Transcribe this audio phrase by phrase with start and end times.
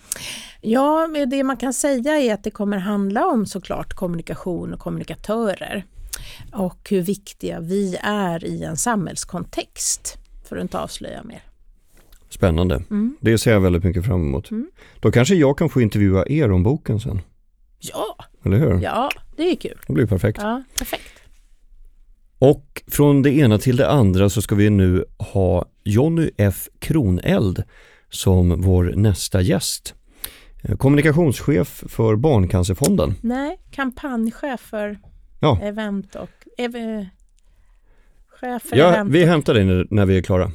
[0.62, 5.86] Ja, det man kan säga är att det kommer handla om såklart kommunikation och kommunikatörer
[6.54, 10.18] och hur viktiga vi är i en samhällskontext,
[10.50, 11.42] för att inte avslöja mer.
[12.30, 12.84] Spännande.
[12.90, 13.18] Mm.
[13.22, 14.52] Det ser jag väldigt mycket fram emot.
[14.52, 14.68] Mm.
[15.00, 17.22] Då kanske jag kan få intervjua er om boken sen?
[17.80, 18.16] Ja,
[18.46, 18.82] Eller hur?
[18.82, 19.80] ja det är kul.
[19.88, 20.40] Det blir perfekt.
[20.42, 21.12] Ja, perfekt.
[22.40, 27.64] Och från det ena till det andra så ska vi nu ha Jonny F Kroneld
[28.10, 29.96] som vår nästa gäst.
[30.64, 33.16] Eh, kommunikationschef för Barncancerfonden.
[33.22, 35.00] Nej, kampanjchef för
[35.40, 35.60] ja.
[35.62, 36.30] event och...
[36.58, 37.06] Ev,
[38.28, 40.52] chef för ja, event vi hämtar dig när, när vi är klara.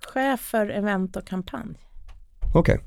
[0.00, 1.74] Chef för event och kampanj.
[2.54, 2.74] Okej.
[2.74, 2.84] Okay.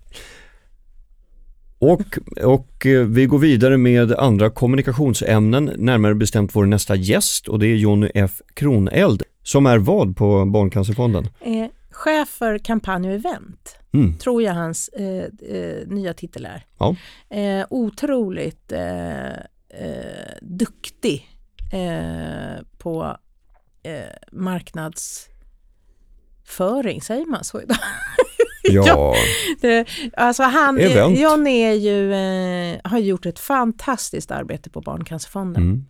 [1.82, 7.60] Och, och eh, vi går vidare med andra kommunikationsämnen, närmare bestämt vår nästa gäst och
[7.60, 11.28] det är Jonny F Kroneld som är vad på Barncancerfonden?
[11.40, 11.66] Eh,
[12.02, 14.18] chef för kampanj och event, mm.
[14.18, 16.66] tror jag hans eh, eh, nya titel är.
[16.78, 16.96] Ja.
[17.30, 19.32] Eh, otroligt eh,
[19.70, 21.30] eh, duktig
[21.74, 23.18] eh, på
[24.32, 27.78] marknadsföring, säger man så idag?
[28.88, 29.16] Ja.
[29.62, 29.86] det,
[30.18, 30.80] alltså han,
[31.16, 32.12] John är ju,
[32.84, 35.64] har gjort ett fantastiskt arbete på Barncancerfonden.
[35.64, 35.86] Mm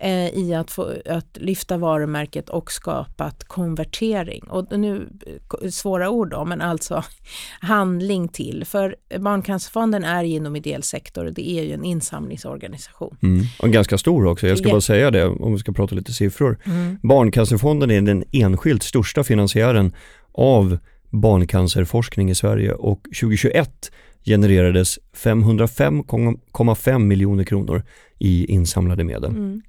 [0.00, 4.44] eh, i att, få, att lyfta varumärket och skapat konvertering.
[4.48, 7.04] Och nu, eh, svåra ord då, men alltså
[7.60, 8.64] handling till.
[8.64, 13.16] För Barncancerfonden är inom ideell sektor och det är ju en insamlingsorganisation.
[13.22, 13.44] Mm.
[13.58, 16.58] Och ganska stor också, jag ska bara säga det om vi ska prata lite siffror.
[16.64, 16.98] Mm.
[17.02, 19.92] Barncancerfonden är den enskilt största finansiären
[20.32, 20.78] av
[21.10, 23.92] barncancerforskning i Sverige och 2021
[24.24, 27.82] genererades 505,5 miljoner kronor
[28.18, 29.30] i insamlade medel.
[29.30, 29.62] Mm.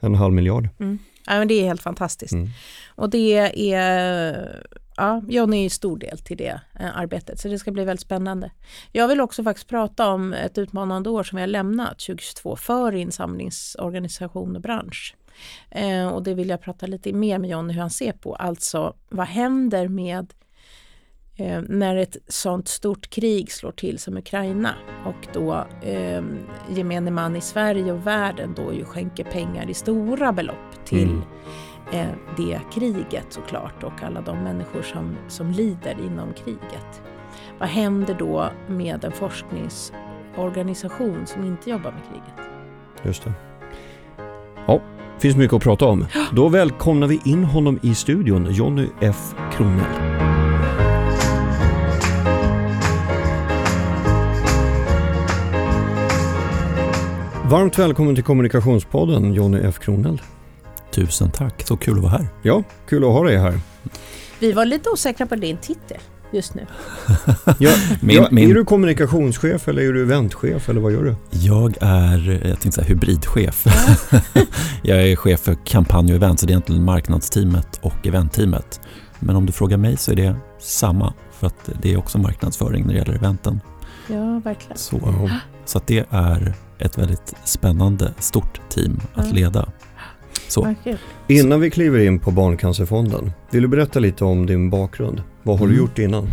[0.00, 0.68] En halv miljard.
[0.80, 0.98] Mm.
[1.26, 2.32] Ja, men det är helt fantastiskt.
[2.32, 2.48] Mm.
[2.88, 4.64] Och det är,
[4.96, 8.50] ja, John är stor del till det eh, arbetet, så det ska bli väldigt spännande.
[8.92, 12.94] Jag vill också faktiskt prata om ett utmanande år som vi har lämnat, 2022, för
[12.94, 15.16] insamlingsorganisation och bransch.
[15.70, 18.94] Eh, och det vill jag prata lite mer med John hur han ser på, alltså
[19.08, 20.32] vad händer med
[21.40, 24.74] eh, när ett sånt stort krig slår till som Ukraina
[25.04, 26.22] och då eh,
[26.68, 31.22] gemene man i Sverige och världen då ju skänker pengar i stora belopp till mm.
[31.92, 37.02] eh, det kriget såklart och alla de människor som, som lider inom kriget.
[37.58, 42.34] Vad händer då med en forskningsorganisation som inte jobbar med kriget?
[43.02, 43.32] Just det.
[44.66, 44.80] Ja,
[45.18, 46.06] finns mycket att prata om.
[46.32, 50.19] Då välkomnar vi in honom i studion, Jonny F Kronell.
[57.50, 60.20] Varmt välkommen till Kommunikationspodden Jonny F Kroneld.
[60.90, 62.26] Tusen tack, så kul att vara här.
[62.42, 63.60] Ja, kul att ha dig här.
[64.38, 65.98] Vi var lite osäkra på din titel
[66.30, 66.66] just nu.
[67.58, 67.70] ja,
[68.00, 68.50] min, ja, min...
[68.50, 71.14] Är du kommunikationschef eller är du eventchef eller vad gör du?
[71.30, 73.66] Jag är jag tänkte säga, hybridchef.
[74.82, 78.80] jag är chef för kampanj och event, så det är egentligen marknadsteamet och eventteamet.
[79.18, 82.86] Men om du frågar mig så är det samma för att det är också marknadsföring
[82.86, 83.60] när det gäller eventen.
[84.08, 84.78] Ja, verkligen.
[84.78, 85.30] Så,
[85.64, 89.32] så att det är ett väldigt spännande, stort team att Ja.
[89.34, 89.68] leda.
[90.48, 90.74] Så.
[91.28, 95.22] Innan vi kliver in på Barncancerfonden, vill du berätta lite om din bakgrund?
[95.42, 95.84] Vad har du Mm.
[95.84, 96.26] gjort innan?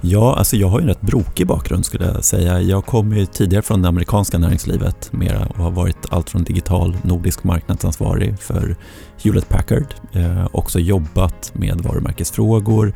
[0.00, 2.60] Ja, alltså jag har ju en rätt brokig bakgrund skulle jag säga.
[2.60, 6.96] Jag kommer ju tidigare från det amerikanska näringslivet mera och har varit allt från digital
[7.02, 8.76] nordisk marknadsansvarig för
[9.22, 9.94] Hewlett Packard.
[10.12, 12.92] Eh, också jobbat med varumärkesfrågor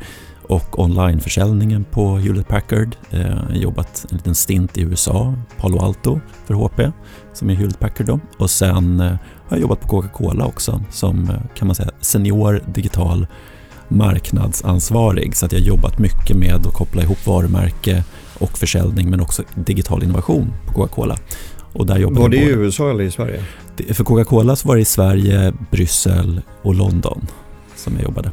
[0.51, 2.95] och onlineförsäljningen på Hewlett Packard.
[3.11, 6.91] Eh, jobbat en liten stint i USA, Palo Alto för HP,
[7.33, 8.19] som är Hewlett Packard då.
[8.37, 12.63] Och sen eh, har jag jobbat på Coca-Cola också som eh, kan man säga senior
[12.65, 13.27] digital
[13.87, 18.03] marknadsansvarig så att jag har jobbat mycket med att koppla ihop varumärke
[18.39, 21.17] och försäljning men också digital innovation på Coca-Cola.
[21.73, 23.43] Och där Var det i USA eller i Sverige?
[23.89, 27.27] För Coca-Cola så var det i Sverige, Bryssel och London
[27.75, 28.31] som jag jobbade.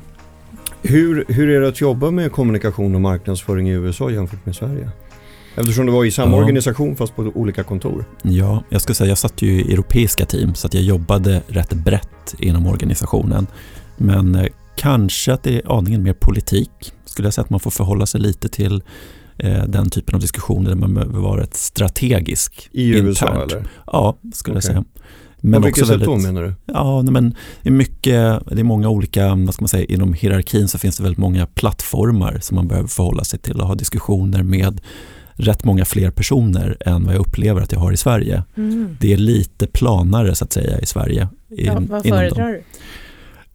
[0.83, 4.91] Hur, hur är det att jobba med kommunikation och marknadsföring i USA jämfört med Sverige?
[5.57, 6.43] Eftersom det var i samma Ja.
[6.43, 8.05] organisation fast på olika kontor.
[8.23, 11.73] Ja, jag skulle säga jag satt ju i europeiska team så att jag jobbade rätt
[11.73, 13.47] brett inom organisationen.
[13.97, 14.47] Men eh,
[14.77, 16.71] kanske att det är aningen mer politik.
[17.05, 18.83] Skulle jag säga att man får förhålla sig lite till
[19.39, 23.53] eh, den typen av diskussioner där man behöver vara rätt strategisk I USA internt.
[23.53, 23.65] eller?
[23.87, 24.71] Ja, skulle jag Okej.
[24.71, 24.85] säga.
[25.41, 26.55] Men på vilket sätt väldigt- då menar du?
[26.67, 30.13] Ja, nej, men det är mycket, det är många olika, vad ska man säga, inom
[30.13, 33.75] hierarkin så finns det väldigt många plattformar som man behöver förhålla sig till och ha
[33.75, 34.81] diskussioner med
[35.35, 38.43] rätt många fler personer än vad jag upplever att jag har i Sverige.
[38.57, 38.97] Mm.
[39.01, 41.29] Det är lite planare så att säga i Sverige.
[41.51, 42.63] i- Ja, vad föredrar du?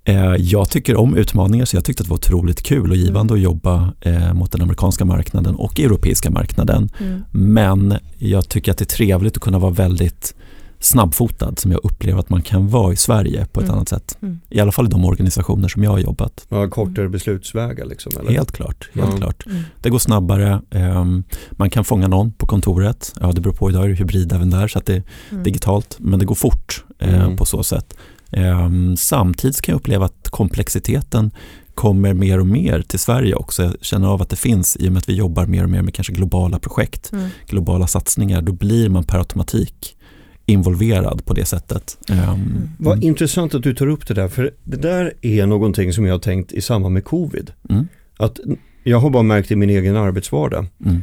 [0.06, 3.34] Eh, Jag tycker om utmaningar så jag tyckte att det var otroligt kul och givande
[3.34, 6.90] att jobba eh, mot den amerikanska marknaden och europeiska marknaden.
[7.00, 7.24] Mm.
[7.32, 10.36] Men jag tycker att det är trevligt att kunna vara väldigt
[10.84, 13.76] snabbfotad som jag upplever att man kan vara i Sverige på ett Mm.
[13.76, 14.18] annat sätt.
[14.22, 14.40] Mm.
[14.50, 16.46] I alla fall i de organisationer som jag har jobbat.
[16.50, 18.12] Ja, kortare beslutsvägar liksom?
[18.20, 18.32] Eller?
[18.32, 18.90] Helt klart.
[18.94, 19.18] Helt Ja.
[19.18, 19.46] klart.
[19.46, 19.64] Mm.
[19.82, 20.62] Det går snabbare.
[20.72, 23.14] ehm, man kan fånga någon på kontoret.
[23.22, 23.70] Ja, det beror på.
[23.70, 25.44] Idag är det hybrid även där så att det är Mm.
[25.44, 25.96] digitalt.
[26.00, 27.38] Men det går fort Mm.
[27.38, 27.94] på så sätt.
[28.32, 31.32] Ehm, samtidigt kan jag uppleva att komplexiteten
[31.76, 33.64] kommer mer och mer till Sverige också.
[33.64, 35.82] Jag känner av att det finns, i och med att vi jobbar mer och mer
[35.82, 37.30] med kanske globala projekt, Mm.
[37.48, 39.96] globala satsningar, då blir man per automatik
[40.46, 41.98] involverad på det sättet.
[42.10, 43.08] Ehm, Vad mm.
[43.08, 46.20] intressant att du tar upp det där, för det där är någonting som jag har
[46.20, 47.52] tänkt i samband med covid.
[47.70, 47.88] Mm.
[48.18, 48.40] Att
[48.84, 50.66] jag har bara märkt i min egen arbetsvardag.
[50.86, 51.02] Mm.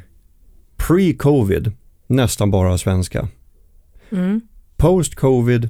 [0.76, 1.72] Pre-covid,
[2.06, 3.28] nästan bara svenska.
[4.10, 4.40] Mm.
[4.76, 5.68] Post-covid,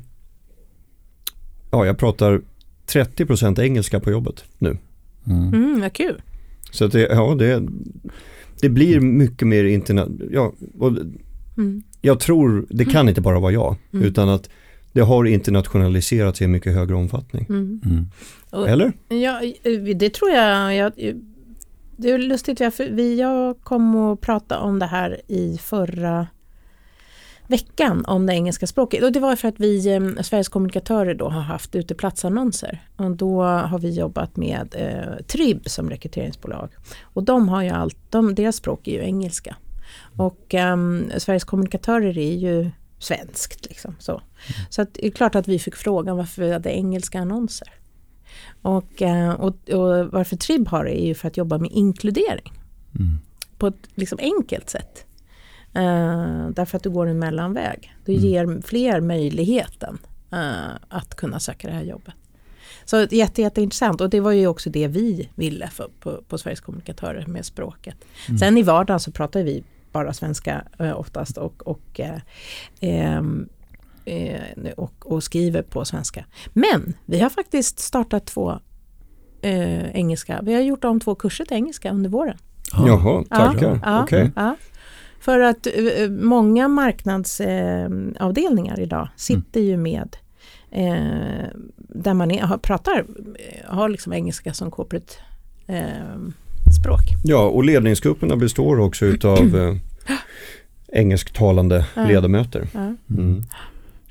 [1.70, 2.40] ja jag pratar
[2.86, 4.78] 30% engelska på jobbet nu.
[5.26, 5.54] Mm.
[5.54, 6.22] Mm, vad kul.
[6.70, 7.62] Så att det, ja, det,
[8.60, 10.92] det blir mycket mer internet, ja, och
[11.56, 11.82] Mm.
[12.00, 14.06] Jag tror, det kan inte bara vara jag, Mm.
[14.06, 14.50] utan att
[14.92, 17.46] det har internationaliserats i en mycket högre omfattning.
[17.48, 17.80] Mm.
[18.52, 18.66] Mm.
[18.68, 18.92] Eller?
[19.08, 19.40] Ja,
[19.96, 20.76] det tror jag.
[20.76, 20.92] jag
[21.96, 26.26] det är lustigt, jag- för vi, jag kom och pratade om det här i förra
[27.46, 29.02] veckan om det engelska språket.
[29.04, 32.82] Och det var för att vi, eh, Sveriges kommunikatörer då har haft uteplatsannonser.
[32.96, 36.70] Och då har vi jobbat med eh, Trib som rekryteringsbolag.
[37.02, 39.56] Och de har ju allt, de, deras språk är ju engelska.
[40.16, 43.66] Och ehm, Sveriges kommunikatörer är ju svenskt.
[43.68, 44.22] Liksom, så
[44.70, 47.68] så att, det är klart att vi fick frågan varför vi hade engelska annonser.
[48.62, 52.52] Och, eh, och, och varför Trib har det är ju för att jobba med inkludering
[52.94, 53.18] Mm.
[53.58, 55.04] på ett liksom enkelt sätt.
[55.74, 57.94] Eh, därför att du går en mellanväg.
[58.04, 58.24] Du Mm.
[58.24, 59.98] ger fler möjligheten
[60.32, 62.14] eh, att kunna söka det här jobbet.
[62.84, 66.60] Så jätte, jätteintressant och det var ju också det vi ville för, på, på Sveriges
[66.60, 67.96] kommunikatörer med språket.
[68.28, 68.38] Mm.
[68.38, 72.20] Sen i vardagen så pratar vi bara svenska eh, oftast och, och, eh,
[72.80, 73.48] ehm,
[74.04, 74.40] eh,
[74.76, 76.24] och, och skriver på svenska.
[76.52, 78.60] Men vi har faktiskt startat två
[79.42, 80.40] eh, engelska.
[80.42, 82.38] Vi har gjort om två kurser till engelska under våren.
[82.72, 82.86] Ja.
[82.86, 83.80] Jaha, tackar.
[83.84, 84.30] Ja, Okej.
[84.36, 84.56] ja.
[85.20, 90.16] För att eh, många marknadsavdelningar eh, idag sitter ju med
[90.70, 91.44] eh,
[91.76, 93.06] där man är, har, pratar,
[93.66, 95.14] har liksom engelska som corporate
[95.66, 96.16] eh,
[96.74, 97.00] språk.
[97.24, 99.74] Ja, och ledningsgrupperna består också utav eh,
[100.92, 102.04] engelsktalande Ja.
[102.06, 102.68] ledamöter.
[102.72, 102.94] Ja.
[103.16, 103.44] Mm.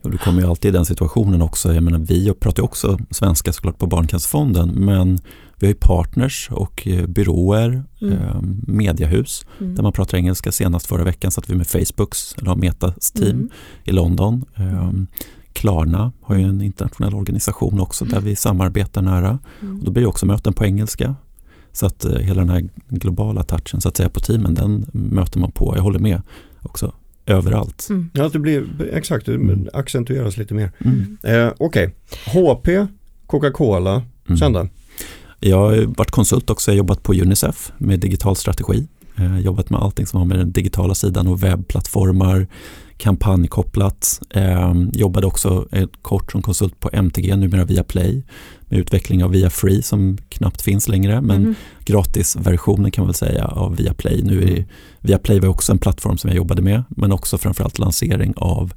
[0.04, 1.74] Och du kommer ju alltid i den situationen också.
[1.74, 5.20] Jag menar, vi pratar ju också svenska såklart på Barncancerfonden men
[5.56, 8.14] vi har ju partners och eh, byråer, Mm.
[8.14, 9.76] eh, mediehus Mm.
[9.76, 10.52] där man pratar engelska.
[10.52, 13.50] Senast förra veckan satt vi med Facebooks, eller Metas team Mm.
[13.84, 14.46] i London.
[14.56, 14.92] Eh,
[15.54, 19.40] Klarna har ju en internationell organisation också där vi samarbetar nära.
[19.62, 19.80] Mm.
[19.80, 21.16] Och då blir det också möten på engelska.
[21.74, 25.40] Så att eh, hela den här globala touchen så att säga på teamen den möter
[25.40, 26.22] man på, jag håller med
[26.62, 26.94] också,
[27.26, 27.88] överallt.
[27.90, 28.10] Mm.
[28.14, 29.68] Ja, att det blir, exakt, det Mm.
[29.74, 30.72] accentueras lite mer.
[30.86, 31.18] Mm.
[31.24, 31.96] Eh, Okej,
[32.26, 32.88] HP,
[33.28, 34.38] Coca-Cola, Mm.
[34.38, 34.68] sen då?
[35.40, 38.88] Jag har varit konsult också, jag har jobbat på Unicef med digital strategi.
[39.16, 42.48] Eh, jobbat med allting som har med den digitala sidan och webbplattformar,
[42.98, 44.22] kampanjkopplat.
[44.30, 48.24] Eh, jobbade också ett kort som konsult på MTG, numera via Play
[48.70, 51.56] med utveckling av via Free som knappt finns längre men mm.
[51.86, 54.22] gratisversionen kan man väl säga av via Play.
[54.24, 54.66] Nu är
[55.00, 58.74] via Play var också en plattform som jag jobbade med men också framförallt lansering av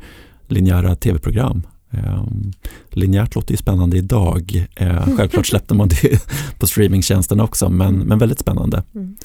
[0.49, 1.62] linjära tv-program.
[1.90, 2.52] Um,
[2.90, 4.66] linjärt låter ju spännande idag.
[4.80, 6.26] Uh, självklart släppte man det
[6.58, 8.08] på streamingtjänsten också men, mm.
[8.08, 8.82] men väldigt spännande.
[8.94, 9.16] Mm.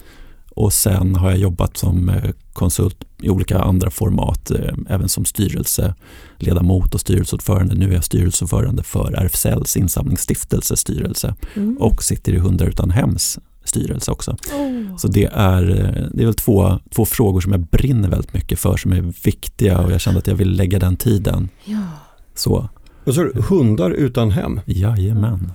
[0.57, 5.25] Och sen har jag jobbat som eh, konsult i olika andra format, eh, även som
[5.25, 7.75] styrelseledamot och styrelseordförande.
[7.75, 11.77] Nu är jag styrelseordförande för RFSLs insamlingsstiftelses styrelse mm.
[11.77, 14.31] och sitter i Hundar utan hems styrelse också.
[14.31, 14.97] Oh.
[14.97, 18.59] Så det är, eh, det är väl två, två frågor som jag brinner väldigt mycket
[18.59, 21.49] för som är viktiga och jag kände att jag vill lägga den tiden.
[21.65, 21.87] Ja.
[22.35, 22.69] Så.
[23.03, 24.59] Och så hundar utan hem?
[24.65, 25.51] Jajamän.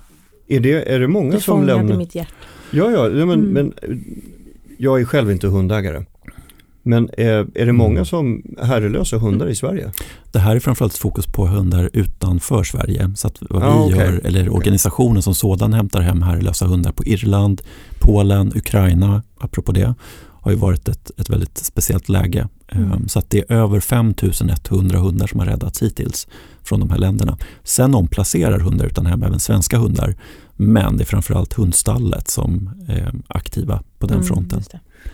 [0.49, 1.97] Är det, är det många det som lämnar?
[1.97, 2.33] mitt hjärta.
[2.71, 3.53] Ja, ja, men, mm.
[3.53, 3.73] men
[4.79, 6.05] jag är själv inte hundägare.
[6.83, 8.05] Men är, är det många mm.
[8.05, 9.93] som herrelösa hundar i Sverige?
[10.33, 13.13] Det här är framförallt fokus på hundar utanför Sverige.
[13.17, 13.99] Så att vad vi ah, okay.
[13.99, 15.23] gör, eller organisationen okay.
[15.23, 17.63] som sådan hämtar hem herrelösa hundar på Irland,
[18.01, 19.95] Polen, Ukraina, apropå det,
[20.43, 22.49] har ju varit ett, ett väldigt speciellt läge.
[22.73, 22.93] Mm.
[22.93, 26.29] Ehm, så att det är över 5100 hundar som har räddats hittills
[26.65, 27.39] från de här länderna.
[27.65, 30.15] Sen omplacerar hundar utan hem även svenska hundar.
[30.57, 34.63] Men det är framförallt hundstallet som är aktiva på den mm, fronten.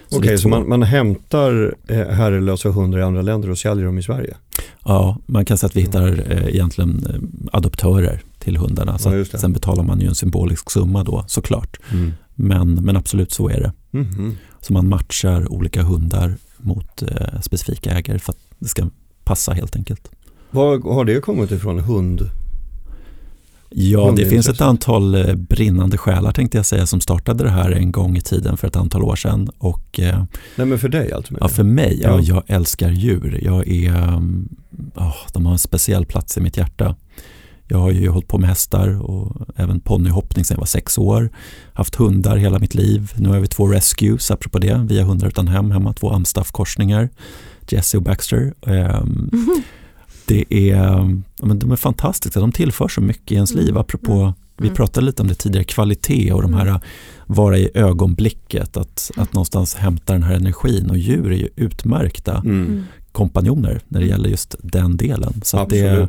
[0.06, 3.98] Okej, okay, så man, man hämtar eh, herrelösa hundar i andra länder och säljer dem
[3.98, 4.36] i Sverige?
[4.84, 8.98] Ja, man kan säga att vi hittar eh, egentligen eh, adoptörer till hundarna.
[8.98, 11.76] Så ja, sen betalar man ju en symbolisk summa då såklart.
[11.92, 12.12] Mm.
[12.34, 13.98] Men, men absolut så är det.
[13.98, 14.36] Mm.
[14.60, 18.86] Så man matchar olika hundar mot eh, specifika ägare för att det ska
[19.24, 20.10] passa helt enkelt.
[20.50, 21.78] Var har det kommit ifrån?
[21.78, 22.30] Hund?
[23.70, 27.70] Ja, det finns ett antal eh, brinnande själar tänkte jag säga som startade det här
[27.70, 29.50] en gång i tiden för ett antal år sedan.
[29.58, 30.24] Och, eh,
[30.56, 31.34] Nej men för dig alltså?
[31.40, 32.00] Ja, för mig.
[32.02, 32.20] Ja.
[32.20, 33.40] Jag älskar djur.
[33.42, 33.92] Jag är,
[34.94, 36.96] oh, de har en speciell plats i mitt hjärta.
[37.70, 41.30] Jag har ju hållit på med hästar och även ponnyhoppning sedan jag var sex år.
[41.72, 43.12] Haft hundar hela mitt liv.
[43.16, 47.08] Nu har vi två rescues, apropå det, via Hundar utan hem hemma, två Amstaff-korsningar.
[47.68, 48.54] Jesse och Baxter.
[48.60, 49.30] Um,
[50.28, 53.68] det är, men de är fantastiska, de tillför så mycket i ens liv.
[53.68, 53.80] Mm.
[53.80, 54.34] Apropå, mm.
[54.56, 56.80] vi pratade lite om det tidigare, kvalitet och de här mm.
[57.26, 60.90] vara i ögonblicket, att, att någonstans hämta den här energin.
[60.90, 62.84] Och djur är ju utmärkta mm.
[63.12, 65.40] kompanjoner när det gäller just den delen.
[65.44, 66.08] Så det,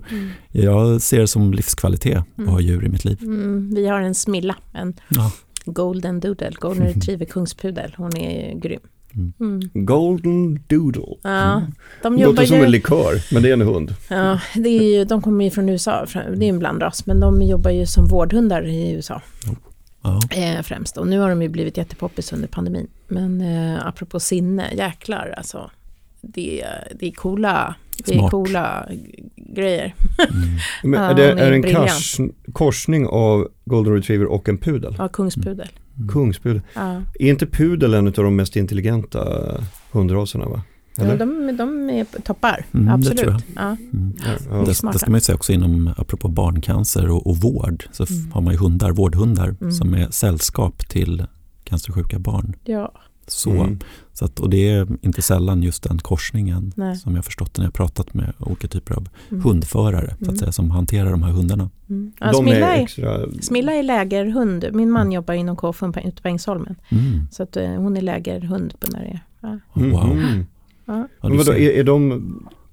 [0.51, 3.17] jag ser det som livskvalitet att ha djur i mitt liv.
[3.21, 3.71] Mm.
[3.75, 5.31] Vi har en smilla, en ja.
[5.65, 7.93] golden doodle, golden retriever kungspudel.
[7.97, 8.81] Hon är grym.
[9.15, 9.69] Mm.
[9.73, 11.17] Golden Doodle.
[11.21, 11.71] Ja, mm.
[12.01, 12.63] de jobbar Låter som ju...
[12.63, 13.95] en likör, men det är en hund.
[14.09, 17.41] Ja, det är ju, de kommer ju från USA, det är en blandras, men de
[17.41, 19.21] jobbar ju som vårdhundar i USA.
[20.01, 20.19] Ja.
[20.31, 20.97] Eh, främst.
[20.97, 22.87] Och nu har de ju blivit jättepoppis under pandemin.
[23.07, 25.71] Men eh, apropå sinne, jäklar alltså.
[26.21, 26.65] Det,
[26.99, 27.75] det är coola,
[28.05, 28.89] det är coola
[29.35, 29.95] grejer.
[30.29, 30.57] Mm.
[30.91, 32.17] Men är det är en kars,
[32.53, 34.95] korsning av golden retriever och en pudel?
[34.97, 35.69] Ja, kungspudel.
[35.69, 35.88] Mm.
[36.07, 36.61] Kungspudel.
[36.73, 37.01] Ja.
[37.19, 39.21] Är inte pudel en av de mest intelligenta
[39.91, 40.45] hundraserna?
[40.45, 40.61] Va?
[40.97, 41.09] Eller?
[41.09, 43.17] Ja, de, de är toppar, mm, absolut.
[43.17, 43.77] Det, ja.
[43.93, 44.13] Mm.
[44.49, 48.05] Ja, det, det, ska man ju säga också inom, apropå barncancer och, och vård, så
[48.09, 48.31] mm.
[48.31, 49.71] har man ju hundar, vårdhundar mm.
[49.71, 51.25] som är sällskap till
[51.63, 52.55] cancersjuka barn.
[52.63, 52.91] Ja.
[53.31, 53.79] Så, mm.
[54.13, 56.95] så att, och det är inte sällan just den korsningen Nej.
[56.95, 59.43] som jag förstått när jag pratat med olika typer av mm.
[59.43, 60.37] hundförare så att mm.
[60.37, 61.69] säga, som hanterar de här hundarna.
[61.89, 62.11] Mm.
[62.19, 63.19] Ja, Smilla, är extra...
[63.41, 64.69] Smilla är lägerhund.
[64.73, 65.11] Min man mm.
[65.11, 66.75] jobbar inom KFUM ute på Ängsholmen.
[66.89, 67.27] Mm.
[67.31, 69.19] Så att, uh, hon är lägerhund på när det är.
[69.41, 69.59] Ja.
[69.73, 70.17] Wow.
[70.85, 71.07] Ja.
[71.21, 72.23] Men vadå, är, är de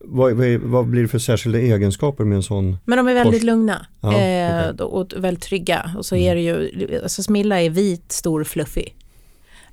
[0.08, 3.40] vad, vad, vad, blir det för särskilda egenskaper med en sån Men de är väldigt
[3.40, 3.46] kors?
[3.46, 4.86] lugna ja, eh, okay.
[4.86, 5.90] och väldigt trygga.
[5.96, 8.96] Och så är det ju, alltså Smilla är vit, stor, fluffig.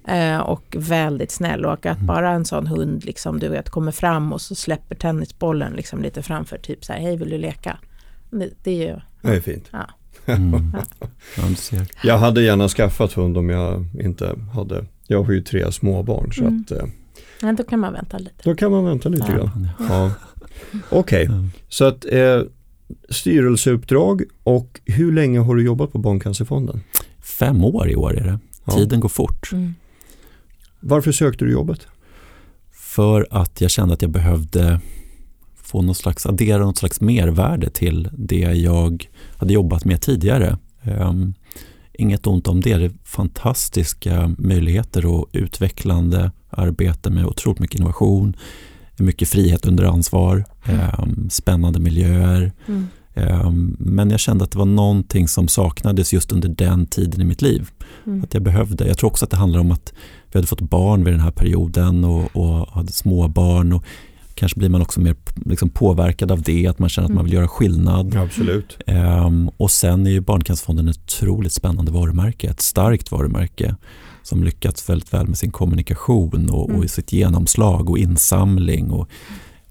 [0.08, 2.06] Eh, och väldigt snäll och att mm.
[2.06, 6.22] bara en sån hund liksom du vet kommer fram och så släpper tennisbollen liksom lite
[6.22, 7.78] framför typ så här hej vill du leka?
[8.30, 9.00] Det, det är ju...
[9.22, 9.70] Det är fint.
[9.72, 9.90] Ja.
[10.26, 10.72] Mm.
[11.72, 11.86] ja.
[12.04, 16.42] jag hade gärna skaffat hund om jag inte hade, jag har ju tre småbarn så
[16.42, 16.66] mm.
[16.66, 16.86] att eh,
[17.42, 18.36] Ja, då kan man vänta lite.
[18.44, 19.38] Då kan man vänta lite ja.
[19.38, 19.70] grann.
[19.80, 20.12] Ja.
[20.90, 21.48] Okej, okay.
[21.70, 22.42] så att eh,
[23.10, 26.82] styrelseuppdrag och hur länge har du jobbat på Barncancerfonden?
[27.20, 28.40] Fem år i år är det.
[28.72, 29.50] Tiden går fort.
[29.52, 29.74] Mm.
[30.86, 31.88] Varför sökte du jobbet?
[32.72, 34.80] För att jag kände att jag behövde
[35.56, 40.58] få något slags, addera något slags mervärde till det jag hade jobbat med tidigare.
[40.84, 41.34] Um,
[41.94, 48.36] inget ont om det, det är fantastiska möjligheter och utvecklande arbete med otroligt mycket innovation,
[48.98, 50.46] mycket frihet under ansvar,
[51.00, 52.88] um, spännande miljöer, mm.
[53.16, 57.26] Ehm, men jag kände att det var någonting som saknades just under den tiden i
[57.26, 57.70] mitt liv.
[58.06, 58.24] Mm.
[58.24, 58.88] Att jag behövde.
[58.88, 59.94] Jag tror också att det handlar om att
[60.34, 63.74] vi hade fått barn vid den här perioden och, och hade småbarn.
[63.74, 63.86] Och
[64.36, 67.34] kanske blir man också mer liksom påverkad av det, att man känner att man vill
[67.34, 68.16] göra skillnad.
[68.16, 68.78] absolut.
[68.88, 73.76] Um, och sen är ju Barncancerfonden ett otroligt spännande varumärke, ett starkt varumärke
[74.24, 76.82] som lyckats väldigt väl med sin kommunikation och, mm.
[76.82, 78.92] och sitt genomslag och insamling.
[78.92, 79.10] Och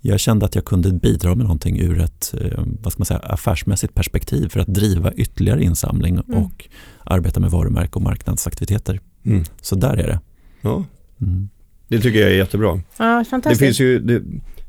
[0.01, 3.21] jag kände att jag kunde bidra med någonting ur ett eh, vad ska man säga,
[3.21, 6.43] affärsmässigt perspektiv för att driva ytterligare insamling mm.
[6.43, 6.69] och
[7.05, 9.01] arbeta med varumärke och marknadsaktiviteter.
[9.25, 9.45] Mm.
[9.61, 10.21] Så där är det.
[10.63, 10.85] Ja.
[11.21, 11.49] Mm.
[11.89, 12.81] Det tycker jag är jättebra.
[12.97, 13.61] Ja, fantastiskt.
[13.61, 14.23] Det finns ju det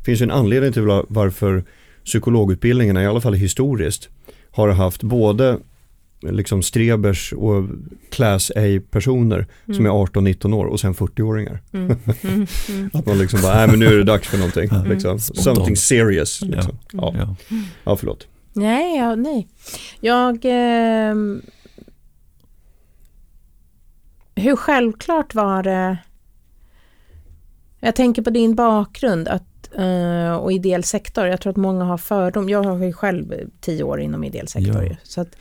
[0.05, 1.63] finns en anledning till varför
[2.05, 4.09] psykologutbildningarna, i alla fall historiskt,
[4.51, 5.59] har haft både
[6.21, 7.65] liksom Strebers och
[8.09, 9.75] Class A-personer mm.
[9.75, 11.61] som är 18-19 år och sen 40-åringar.
[11.73, 11.97] Mm.
[12.23, 12.47] Mm.
[12.69, 12.89] mm.
[12.93, 14.69] att man liksom bara, nej men nu är det dags för någonting.
[14.89, 15.19] Liksom.
[15.19, 16.41] Something serious.
[16.41, 16.77] Liksom.
[16.91, 17.13] Ja.
[17.17, 17.35] Ja.
[17.83, 18.27] ja, förlåt.
[18.53, 19.47] Nej, ja, nej.
[19.99, 20.45] Jag...
[20.45, 21.15] Eh,
[24.35, 25.97] hur självklart var det...
[27.79, 29.43] Jag tänker på din bakgrund, att
[29.79, 32.49] Uh, och ideell sektor, jag tror att många har fördom.
[32.49, 34.83] Jag har ju själv tio år inom ideell sektor.
[34.83, 34.95] Ja.
[35.03, 35.35] Så att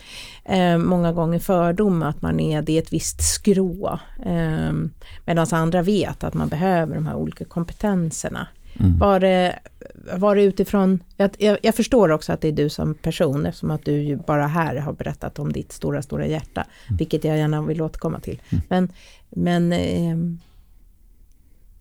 [0.52, 3.98] uh, många gånger fördom att man är, det är ett visst skrå.
[4.26, 4.72] Uh,
[5.24, 8.46] Medan andra vet att man behöver de här olika kompetenserna.
[8.80, 8.98] Mm.
[8.98, 9.58] Var, det,
[10.16, 13.84] var det utifrån, jag, jag, förstår också att det är du som person eftersom att
[13.84, 16.66] du ju bara här har berättat om ditt stora, stora hjärta.
[16.86, 16.96] Mm.
[16.96, 18.42] Vilket jag gärna vill återkomma till.
[18.50, 18.64] Mm.
[18.68, 18.92] Men,
[19.30, 20.38] men ehm,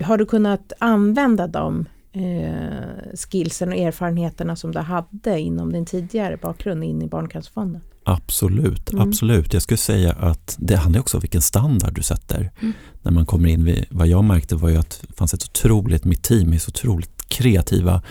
[0.04, 6.38] har du kunnat använda dem eh, skillsen och erfarenheterna som du hade inom din tidigare
[6.38, 7.82] bakgrund in i Barncancerfonden?
[8.04, 9.08] Absolut, mm.
[9.08, 9.54] absolut.
[9.54, 12.52] Jag skulle säga att det handlar också om vilken standard du sätter.
[12.60, 12.74] Mm.
[13.02, 16.24] När man kommer in, vad jag märkte var ju att det fanns ett otroligt, mitt
[16.24, 18.02] team är så otroligt kreativa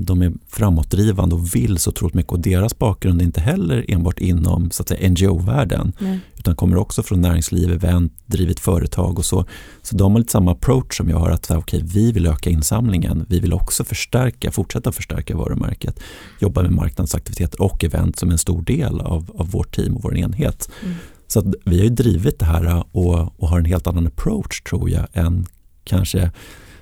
[0.00, 4.18] de är framåtdrivande och vill så otroligt mycket och deras bakgrund är inte heller enbart
[4.18, 5.92] inom så att säga, NGO-världen
[6.38, 9.44] utan kommer också från näringsliv, event, drivit företag och så.
[9.82, 13.26] Så de har lite samma approach som jag har att okay, vi vill öka insamlingen,
[13.28, 16.00] vi vill också förstärka, fortsätta förstärka varumärket,
[16.40, 20.16] jobba med marknadsaktiviteter och event som en stor del av, av vårt team och vår
[20.16, 20.70] enhet.
[20.84, 20.94] Mm.
[21.26, 24.90] Så vi har ju drivit det här och, och har en helt annan approach tror
[24.90, 25.46] jag än
[25.84, 26.30] kanske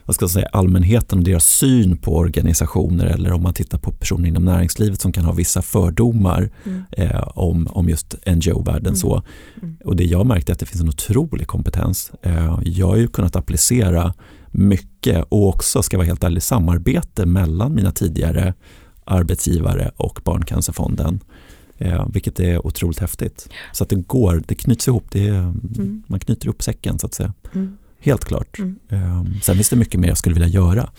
[0.06, 3.92] vad ska jag säga, allmänheten och deras syn på organisationer eller om man tittar på
[3.92, 6.82] personer inom näringslivet som kan ha vissa fördomar mm.
[6.90, 8.86] eh, om, om just NGO-världen.
[8.86, 8.96] Mm.
[8.96, 9.22] Så.
[9.62, 9.76] Mm.
[9.84, 12.12] Och det jag märkte är att det finns en otrolig kompetens.
[12.22, 14.14] Eh, jag har ju kunnat applicera
[14.50, 18.54] mycket och också, ska vara helt ärlig, samarbete mellan mina tidigare
[19.04, 21.20] arbetsgivare och Barncancerfonden.
[21.78, 23.48] Eh, vilket är otrolt häftigt.
[23.72, 26.02] Så att det går, det knyts ihop, det mm.
[26.06, 27.34] man knyter ihop säcken så att säga.
[27.54, 27.76] Mm.
[28.06, 28.58] Helt klart.
[28.58, 28.76] Mm.
[28.88, 30.90] Um, sen finns det mycket mer jag skulle vilja göra.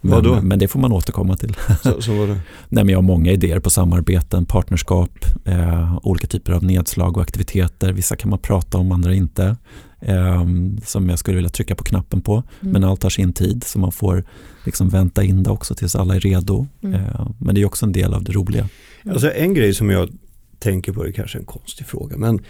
[0.00, 1.56] Men, men det får man återkomma till.
[1.82, 2.40] Så, så var det.
[2.68, 5.10] Nej, men jag har många idéer på samarbeten, partnerskap,
[5.44, 7.92] eh, olika typer av nedslag och aktiviteter.
[7.92, 9.56] Vissa kan man prata om, andra inte.
[10.00, 10.44] Eh,
[10.84, 12.32] som jag skulle vilja trycka på knappen på.
[12.60, 12.72] Mm.
[12.72, 14.24] Men allt har sin tid så man får
[14.64, 16.66] liksom vänta in det också tills alla är redo.
[16.82, 16.94] Mm.
[16.94, 18.68] Eh, men det är också en del av det roliga.
[19.10, 20.10] Alltså en grej som jag
[20.58, 22.40] tänker på, det är kanske en konstig fråga, men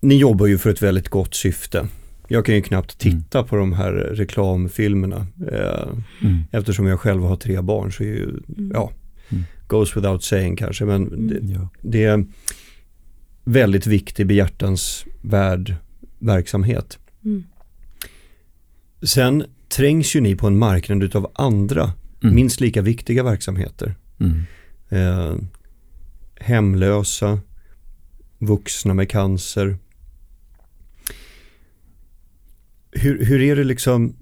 [0.00, 1.88] ni jobbar ju för ett väldigt gott syfte.
[2.32, 3.20] Jag kan ju knappt mm.
[3.20, 3.48] titta mm.
[3.48, 5.26] på de här reklamfilmerna.
[5.52, 5.88] Eh,
[6.22, 6.38] mm.
[6.50, 8.70] Eftersom jag själv har tre barn så är ju, mm.
[8.74, 8.92] ja,
[9.28, 9.44] mm.
[9.66, 10.84] goes without saying kanske.
[10.84, 11.26] Men mm.
[11.28, 11.68] det, ja.
[11.82, 12.24] det, är
[13.44, 15.74] väldigt viktig behjärtansvärd
[16.18, 16.98] verksamhet.
[19.02, 23.94] Sen trängs ju ni på en marknad utav andra minst lika viktiga verksamheter.
[24.88, 25.34] Eh,
[26.40, 27.40] hemlösa,
[28.38, 29.78] vuxna med cancer,
[32.92, 34.16] hur, hur är det liksom,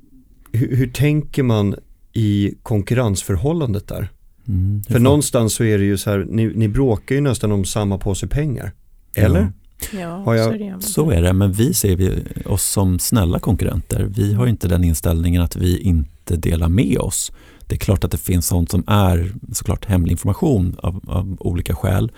[0.52, 1.74] hur, hur tänker man
[2.12, 4.08] i konkurrensförhållandet där?
[4.48, 7.64] Mm, För någonstans så är det ju så här, ni, ni bråkar ju nästan om
[7.64, 8.72] samma påse pengar.
[9.14, 9.52] Eller?
[9.92, 10.46] Ja, Har jag...
[10.46, 10.82] så, är det.
[10.82, 11.32] så är det.
[11.32, 14.04] Men vi ser vi oss som snälla konkurrenter.
[14.16, 17.32] Vi har inte den inställningen att vi inte delar med oss.
[17.66, 21.74] Det är klart att det finns sånt som är såklart hemlig information av, av olika
[21.74, 22.12] skäl.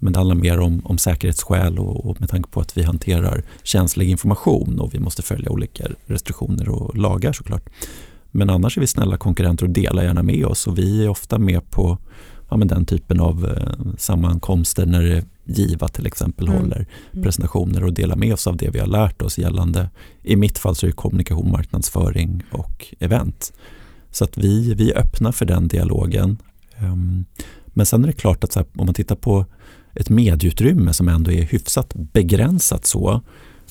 [0.00, 3.42] Men det handlar mer om, om säkerhetsskäl och, och med tanke på att vi hanterar
[3.62, 7.68] känslig information och vi måste följa olika restriktioner och lagar såklart.
[8.30, 11.38] Men annars är vi snälla konkurrenter och delar gärna med oss och vi är ofta
[11.38, 11.98] med på
[12.50, 16.60] ja, men den typen av eh, sammankomster när Giva till exempel mm.
[16.60, 17.22] håller mm.
[17.22, 19.90] presentationer och delar med oss av det vi har lärt oss gällande,
[20.22, 23.52] i mitt fall så är det kommunikation, marknadsföring och event.
[24.10, 26.38] Så att vi, vi är öppna för den dialogen.
[26.82, 27.24] Um,
[27.66, 29.46] men sen är det klart att här, om man tittar på
[29.94, 33.20] ett medieutrymme som ändå är hyfsat begränsat så,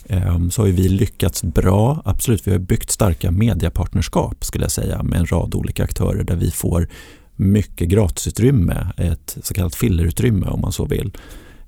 [0.06, 2.02] ehm, så har vi lyckats bra.
[2.06, 6.36] Absolut, vi har byggt starka mediepartnerskap skulle jag säga med en rad olika aktörer där
[6.36, 6.88] vi får
[7.36, 11.12] mycket gratisutrymme, ett så kallat fillerutrymme om man så vill.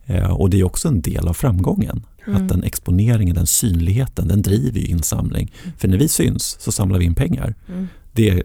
[0.05, 2.05] Eh, och det är också en del av framgången.
[2.27, 2.41] Mm.
[2.41, 5.53] Att den exponeringen, den synligheten, den driver ju insamling.
[5.77, 7.55] För när vi syns så samlar vi in pengar.
[7.67, 7.87] Mm.
[8.11, 8.43] Det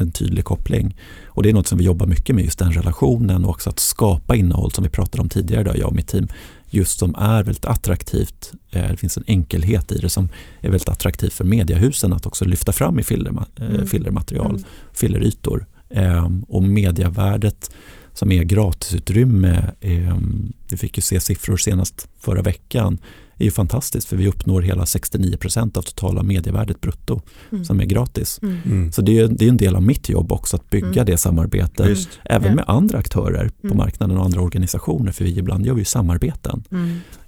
[0.00, 0.96] en tydlig koppling.
[1.26, 3.78] Och det är något som vi jobbar mycket med, just den relationen och också att
[3.78, 6.28] skapa innehåll som vi pratade om tidigare, då, jag och mitt team.
[6.72, 8.52] Just som är väldigt attraktivt.
[8.70, 10.28] Eh, det finns en enkelhet i det som
[10.60, 13.86] är väldigt attraktivt för mediehusen att också lyfta fram i filler, eh, mm.
[13.86, 14.64] fillermaterial, mm.
[14.92, 15.66] fillerytor.
[15.90, 17.70] Ehm, och medievärdet
[18.12, 22.98] som är gratisutrymme, ehm, vi fick ju se siffror senast förra veckan,
[23.40, 27.20] är ju fantastiskt för vi uppnår hela 69 procent av totala medievärdet brutto
[27.52, 27.64] mm.
[27.64, 28.38] som är gratis.
[28.42, 28.58] Mm.
[28.64, 28.92] mm.
[28.92, 31.06] Så det är, det är en del av mitt jobb också att bygga mm.
[31.06, 32.08] det samarbetet Just.
[32.24, 33.76] även med andra aktörer på mm.
[33.76, 36.64] marknaden och andra organisationer för vi ibland gör vi samarbeten.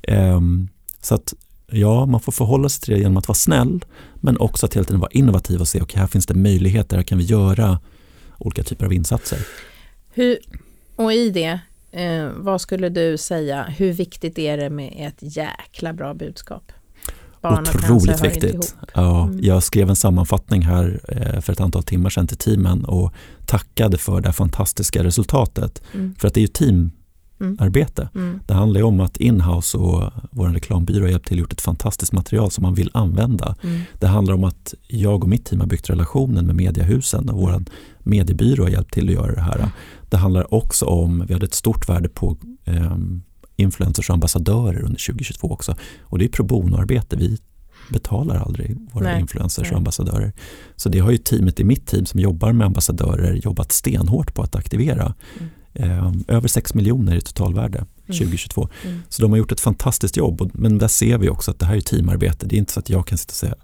[0.08, 0.68] Um,
[1.00, 1.34] så att
[1.66, 4.84] ja, man får förhålla sig till det genom att vara snäll men också att hela
[4.84, 7.80] tiden vara innovativ och se okej okay, här finns det möjligheter, här kan vi göra
[8.38, 9.38] olika typer av insatser.
[10.14, 10.38] Hur,
[10.96, 11.60] och i det,
[11.92, 16.72] eh, vad skulle du säga, hur viktigt är det med ett jäkla bra budskap?
[17.40, 18.76] Barn Otroligt viktigt.
[18.94, 19.38] Ja, mm.
[19.42, 23.12] Jag skrev en sammanfattning här eh, för ett antal timmar sedan till teamen och
[23.46, 25.82] tackade för det fantastiska resultatet.
[25.94, 26.14] Mm.
[26.18, 27.01] För att det är ju teamarbete.
[27.42, 27.56] Mm.
[28.14, 28.40] mm.
[28.46, 31.60] Det handlar ju om att Inhouse och vår reklambyrå har hjälpt till och gjort ett
[31.60, 33.56] fantastiskt material som man vill använda.
[33.62, 33.80] Mm.
[33.98, 37.64] Det handlar om att jag och mitt team har byggt relationen med mediehusen och vår
[37.98, 39.70] mediebyrå har hjälpt till att göra det här.
[40.10, 42.96] Det handlar också om, vi hade ett stort värde på eh,
[43.56, 45.74] influencers och ambassadörer under 2022 också.
[46.00, 47.16] Och det är pro bono-arbete.
[47.16, 47.38] Vi
[47.90, 49.70] betalar aldrig våra nej, influencers nej.
[49.72, 50.32] och ambassadörer.
[50.76, 54.42] Så det har ju teamet i mitt team som jobbar med ambassadörer jobbat stenhårt på
[54.42, 55.14] att aktivera.
[55.38, 55.50] Mm.
[55.74, 57.88] Eh, över 6 miljoner i totalvärde mm.
[58.06, 58.68] 2022.
[58.84, 59.02] Mm.
[59.08, 60.50] Så de har gjort ett fantastiskt jobb.
[60.54, 62.46] Men där ser vi också att det här är teamarbete.
[62.46, 63.54] Det är inte så att jag kan sitta och säga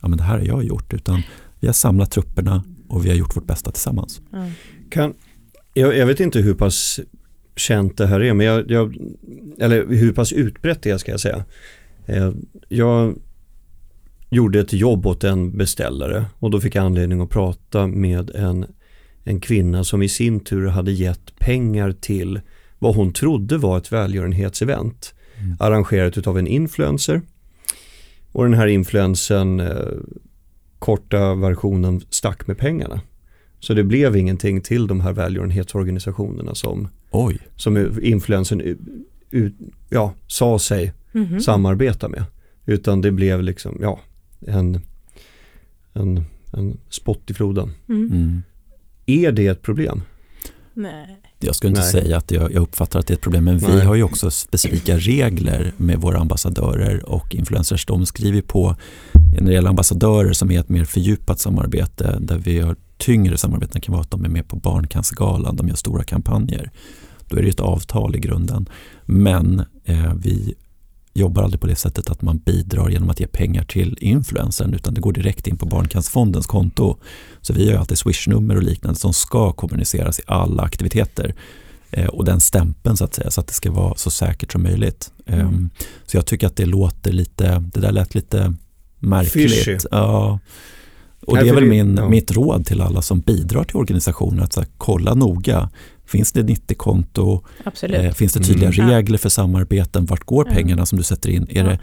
[0.00, 0.94] ja men det här har jag gjort.
[0.94, 1.22] Utan
[1.60, 4.20] vi har samlat trupperna och vi har gjort vårt bästa tillsammans.
[4.90, 5.14] Kan,
[5.74, 7.00] jag, jag, vet inte hur pass
[7.56, 8.96] känt det här är, men jag, jag,
[9.58, 11.44] eller hur pass utbrett det är ska jag säga.
[12.06, 12.32] Eh,
[12.68, 13.18] jag
[14.30, 18.66] gjorde ett jobb åt en beställare och då fick jag anledning att prata med en,
[19.28, 22.40] en kvinna som i sin tur hade gett pengar till
[22.78, 25.56] vad hon trodde var ett välgörenhetsevent mm.
[25.60, 27.22] arrangerat av en influencer.
[28.32, 29.76] Och den här influensen, eh,
[30.78, 33.00] korta versionen, stack med pengarna.
[33.60, 37.38] Så det blev ingenting till de här välgörenhetsorganisationerna som, Oj.
[37.56, 38.78] som influensen
[39.88, 41.40] ja, sa sig mm -hmm.
[41.40, 42.24] samarbeta med.
[42.66, 44.00] Utan det blev liksom, ja,
[44.46, 44.80] en,
[45.92, 47.70] en, en spott i floden.
[47.88, 48.06] Mm.
[48.12, 48.42] Mm.
[49.08, 50.02] Är det ett problem?
[50.74, 51.20] Nej.
[51.38, 51.92] Jag skulle inte Nej.
[51.92, 53.70] säga att jag, jag, uppfattar att det är ett problem, men Nej.
[53.74, 57.86] vi har ju också specifika regler med våra ambassadörer och influencers.
[57.86, 58.76] De skriver på,
[59.40, 63.80] när det gäller ambassadörer som är ett mer fördjupat samarbete där vi har tyngre samarbeten
[63.80, 66.70] kan vara att de är med på Barncancergalan, de gör stora kampanjer.
[67.28, 68.68] Då är det ett avtal i grunden.
[69.04, 70.54] Men eh, vi
[71.18, 74.94] jobbar aldrig på det sättet att man bidrar genom att ge pengar till influencern utan
[74.94, 76.96] det går direkt in på Barncancerfondens konto.
[77.40, 81.34] Så vi har alltid swishnummer och liknande som ska kommuniceras i alla aktiviteter.
[81.90, 84.62] Eh, och den stämpeln så att säga så att det ska vara så säkert som
[84.62, 85.12] möjligt.
[85.26, 85.46] Mm.
[85.46, 85.70] Um,
[86.06, 88.54] så jag tycker att det låter lite, det där lät lite
[88.98, 89.52] märkligt.
[89.52, 89.78] Fishy.
[89.90, 90.38] Ja.
[91.26, 92.08] Och det är väl min, ja.
[92.08, 95.70] mitt råd till alla som bidrar till organisationer att så här, kolla noga.
[96.08, 97.44] Finns det 90-konto?
[97.82, 98.90] Eh, finns det tydliga mm.
[98.90, 100.06] regler för samarbeten?
[100.06, 101.46] Vart går pengarna som du sätter in?
[101.50, 101.78] Är det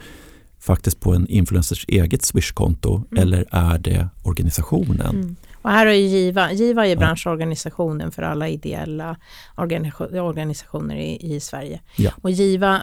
[0.60, 3.22] faktiskt på en influencers eget Swish-konto mm.
[3.22, 5.16] eller är det organisationen?
[5.16, 5.36] Mm.
[5.66, 9.16] Och här har ju Giva, Giva är branschorganisationen för alla ideella
[9.56, 11.80] organisationer i, i Sverige.
[11.96, 12.10] Ja.
[12.22, 12.80] Och Giva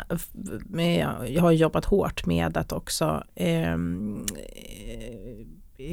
[0.66, 1.08] med,
[1.40, 3.78] har jobbat hårt med att också eh,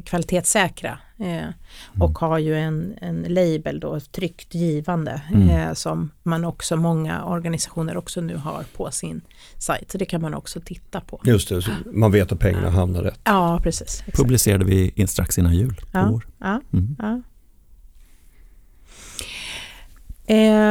[0.05, 1.53] kvalitetssäkra eh, mm.
[1.99, 5.51] och har ju en, en label då, tryggt givande mm.
[5.51, 9.21] eh, som man också, många organisationer också nu har på sin
[9.59, 9.91] sajt.
[9.91, 11.21] Så det kan man också titta på.
[11.25, 12.71] Just det, man vet att pengarna ja.
[12.71, 13.21] hamnar rätt.
[13.25, 14.01] Ja, precis.
[14.01, 14.17] Exakt.
[14.17, 16.27] Publicerade vi in strax innan jul på ja, år.
[16.39, 16.97] Ja, mm.
[16.99, 17.21] ja.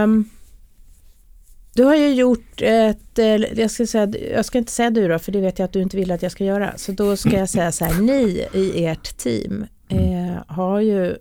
[0.04, 0.30] Um,
[1.80, 3.18] du har ju gjort ett,
[3.58, 5.82] jag ska, säga, jag ska inte säga du då, för det vet jag att du
[5.82, 6.78] inte vill att jag ska göra.
[6.78, 11.18] Så då ska jag säga så här, ni i ert team eh, har ju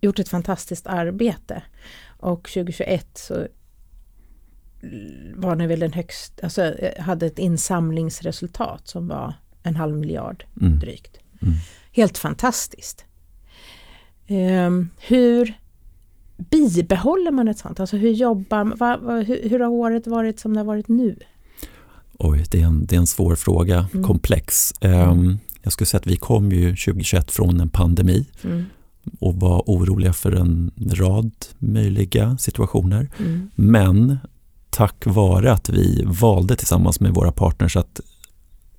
[0.00, 1.62] gjort ett fantastiskt arbete.
[2.06, 3.46] Och 2021 så
[5.34, 10.78] var ni väl den högst, alltså hade ett insamlingsresultat som var en halv miljard mm.
[10.78, 11.18] drygt.
[11.42, 11.54] Mm.
[11.92, 13.04] Helt fantastiskt.
[14.28, 15.59] Um, hur
[16.50, 17.80] bibehåller man ett sånt?
[17.80, 21.16] Alltså hur jobbar va, hur, hur, har året varit som det har varit nu?
[22.18, 24.04] Oj, det är en, det är en svår fråga, mm.
[24.04, 24.74] komplex.
[24.80, 28.26] Um, jag skulle säga att vi kom ju 2021 från en pandemi.
[28.44, 28.64] Mm.
[29.20, 33.10] och var oroliga för en rad möjliga situationer.
[33.18, 33.50] Mm.
[33.54, 34.18] Men
[34.70, 38.00] tack vare att vi valde tillsammans med våra partners att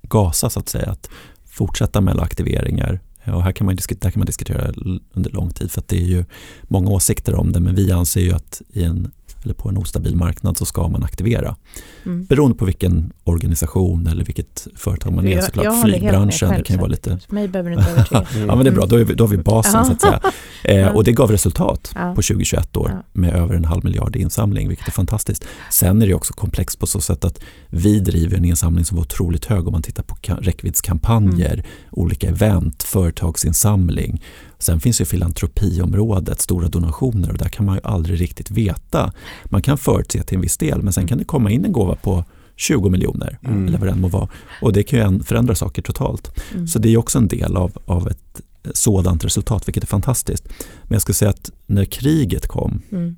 [0.02, 1.10] gasa så att säga, att
[1.46, 3.00] fortsätta med alla aktiveringar.
[3.26, 4.72] Och här kan man, diskutera, kan man diskutera
[5.12, 6.24] under lång tid för att det är ju
[6.62, 9.10] många åsikter om det men vi anser ju att i en
[9.42, 11.56] eller på en ostabil marknad så ska man aktivera.
[12.04, 12.24] Mm.
[12.24, 15.64] Beroende på vilken organisation eller vilket företag man är jag, såklart.
[15.64, 17.18] Jag Flygbranschen själv, det kan ju vara lite...
[17.28, 18.26] Mig behöver du inte övertyga.
[18.46, 20.20] ja men det är bra, då, är vi, då har vi basen så att säga.
[20.64, 24.68] Eh, och det gav resultat på 2021 år med över en halv miljard i insamling
[24.68, 25.44] vilket är fantastiskt.
[25.70, 29.02] Sen är det också komplext på så sätt att vi driver en insamling som var
[29.02, 31.66] otroligt hög om man tittar på räckviddskampanjer, mm.
[31.90, 34.22] olika event, företagsinsamling
[34.62, 39.12] Sen finns ju filantropiområdet, stora donationer och där kan man ju aldrig riktigt veta.
[39.44, 41.94] Man kan förutse till en viss del men sen kan det komma in en gåva
[41.94, 42.24] på
[42.56, 43.68] 20 miljoner mm.
[43.68, 44.28] eller vad det än må vara.
[44.62, 46.32] Och det kan ju förändra saker totalt.
[46.54, 46.66] Mm.
[46.66, 48.40] Så det är också en del av, av ett
[48.74, 50.48] sådant resultat, vilket är fantastiskt.
[50.82, 53.16] Men jag skulle säga att när kriget kom mm.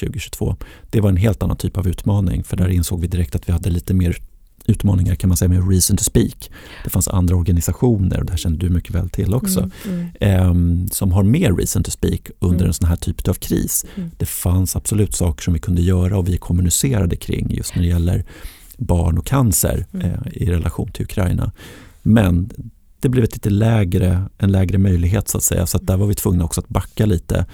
[0.00, 0.56] 2022,
[0.90, 3.52] det var en helt annan typ av utmaning för där insåg vi direkt att vi
[3.52, 4.16] hade lite mer
[4.66, 6.50] utmaningar kan man säga med reason to speak.
[6.84, 10.82] Det fanns andra organisationer, och det här känner du mycket väl till också, mm, mm.
[10.84, 12.68] Eh, som har mer reason to speak under mm.
[12.68, 13.86] en sån här typ av kris.
[13.94, 14.10] Mm.
[14.18, 17.88] Det fanns absolut saker som vi kunde göra och vi kommunicerade kring just när det
[17.88, 18.24] gäller
[18.76, 20.06] barn och cancer mm.
[20.06, 21.52] eh, i relation till Ukraina.
[22.02, 22.50] Men
[23.00, 26.06] det blev ett lite lägre, en lägre möjlighet så att säga, så att där var
[26.06, 27.46] vi tvungna också att backa lite.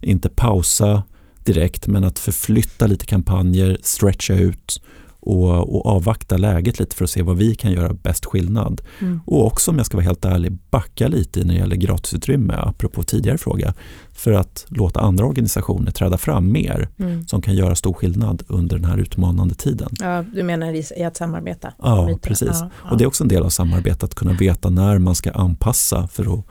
[0.00, 1.02] Inte pausa
[1.44, 4.82] direkt, men att förflytta lite kampanjer, stretcha ut
[5.22, 8.80] och, och, avvakta läget lite för att se vad vi kan göra bäst skillnad.
[9.00, 9.20] Mm.
[9.26, 13.02] Och också om jag ska vara helt ärlig, backa lite när det gäller gratisutrymme, apropå
[13.02, 13.74] tidigare fråga,
[14.12, 17.26] för att låta andra organisationer träda fram mer mm.
[17.26, 19.88] som kan göra stor skillnad under den här utmanande tiden.
[20.00, 21.72] Ja, du menar i, att samarbeta?
[21.78, 22.48] Ja, precis.
[22.52, 22.90] Ja, ja.
[22.90, 26.08] Och det är också en del av samarbetet, att kunna veta när man ska anpassa
[26.08, 26.44] för att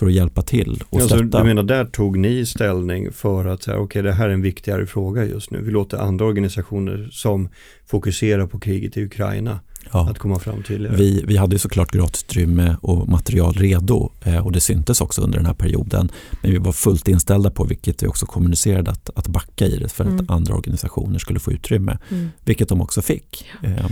[0.00, 1.14] för att hjälpa till och stötta.
[1.14, 4.42] Alltså, du menar där tog ni ställning för att säga, okay, det här är en
[4.42, 5.60] viktigare fråga just nu.
[5.62, 7.48] Vi låter andra organisationer som
[7.86, 9.60] fokuserar på kriget i Ukraina
[9.92, 10.10] ja.
[10.10, 10.88] att komma fram till.
[10.88, 15.38] Vi, vi hade ju såklart gratisutrymme och material redo eh, och det syntes också under
[15.38, 16.12] den här perioden.
[16.42, 19.88] Men vi var fullt inställda på, vilket vi också kommunicerade, att, att backa i det
[19.88, 20.20] för mm.
[20.20, 21.98] att andra organisationer skulle få utrymme.
[22.10, 22.28] Mm.
[22.44, 23.46] Vilket de också fick.
[23.62, 23.86] Eh,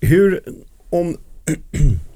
[0.00, 0.40] Hur,
[0.90, 1.16] om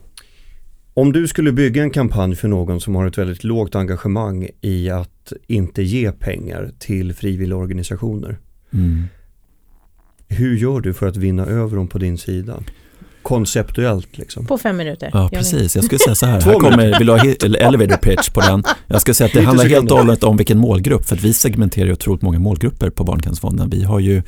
[0.94, 4.90] Om du skulle bygga en kampanj för någon som har ett väldigt lågt engagemang i
[4.90, 8.38] att inte ge pengar till frivilliga organisationer.
[8.72, 9.05] Mm.
[10.28, 12.62] Hur gör du för att vinna över dem på din sida?
[13.22, 14.46] Konceptuellt liksom.
[14.46, 15.11] På fem minuter.
[15.12, 15.76] Ja, precis.
[15.76, 16.40] Jag skulle säga så här.
[16.44, 18.64] här kommer, vill du ha elevator pitch på den?
[18.87, 21.05] Jag skulle säga att det handlar helt och hållet om vilken målgrupp.
[21.05, 23.70] För att vi segmenterar ju otroligt många målgrupper på Barncancerfonden.
[23.70, 24.22] Vi har ju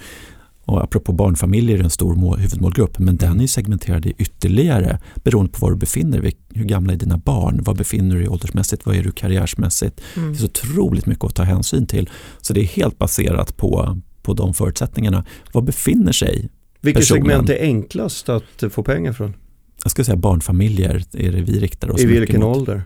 [0.64, 5.59] och apropå barnfamiljer är en stor mål, huvudmålgrupp, men den är segmenterad ytterligare beroende på
[5.66, 6.37] var du befinner dig.
[6.55, 7.62] Hur gamla är dina barn?
[7.62, 8.87] Var befinner du dig åldersmässigt?
[8.87, 10.00] Vad är du karriärsmässigt?
[10.16, 10.33] Mm.
[10.33, 12.11] Det är så otroligt mycket att ta hänsyn till.
[12.40, 15.24] Så det är helt baserat på, på de förutsättningarna.
[15.53, 16.48] Var befinner sig
[16.81, 17.22] Vilket personen?
[17.22, 19.35] segment är enklast att få pengar från?
[19.83, 22.57] Jag skulle säga barnfamiljer är det vi riktar oss I vilken mot.
[22.57, 22.83] ålder?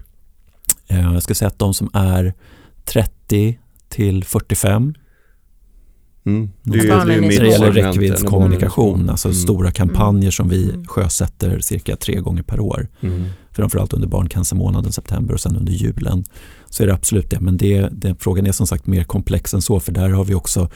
[0.89, 2.35] Eh, jag skulle säga att de som är
[2.85, 4.95] 30 till 45
[6.29, 6.51] Mm.
[6.63, 9.37] Det, är, det, är när det gäller räckviddskommunikation, alltså mm.
[9.37, 10.87] stora kampanjer som vi mm.
[10.87, 12.89] sjösätter cirka tre gånger per år.
[13.01, 13.25] Mm.
[13.53, 16.25] Framförallt under barncancermånaden september och sen under julen.
[16.71, 19.63] Så är det absolut det, men det, det, frågan är som sagt mer komplex än
[19.63, 20.69] så för där har vi också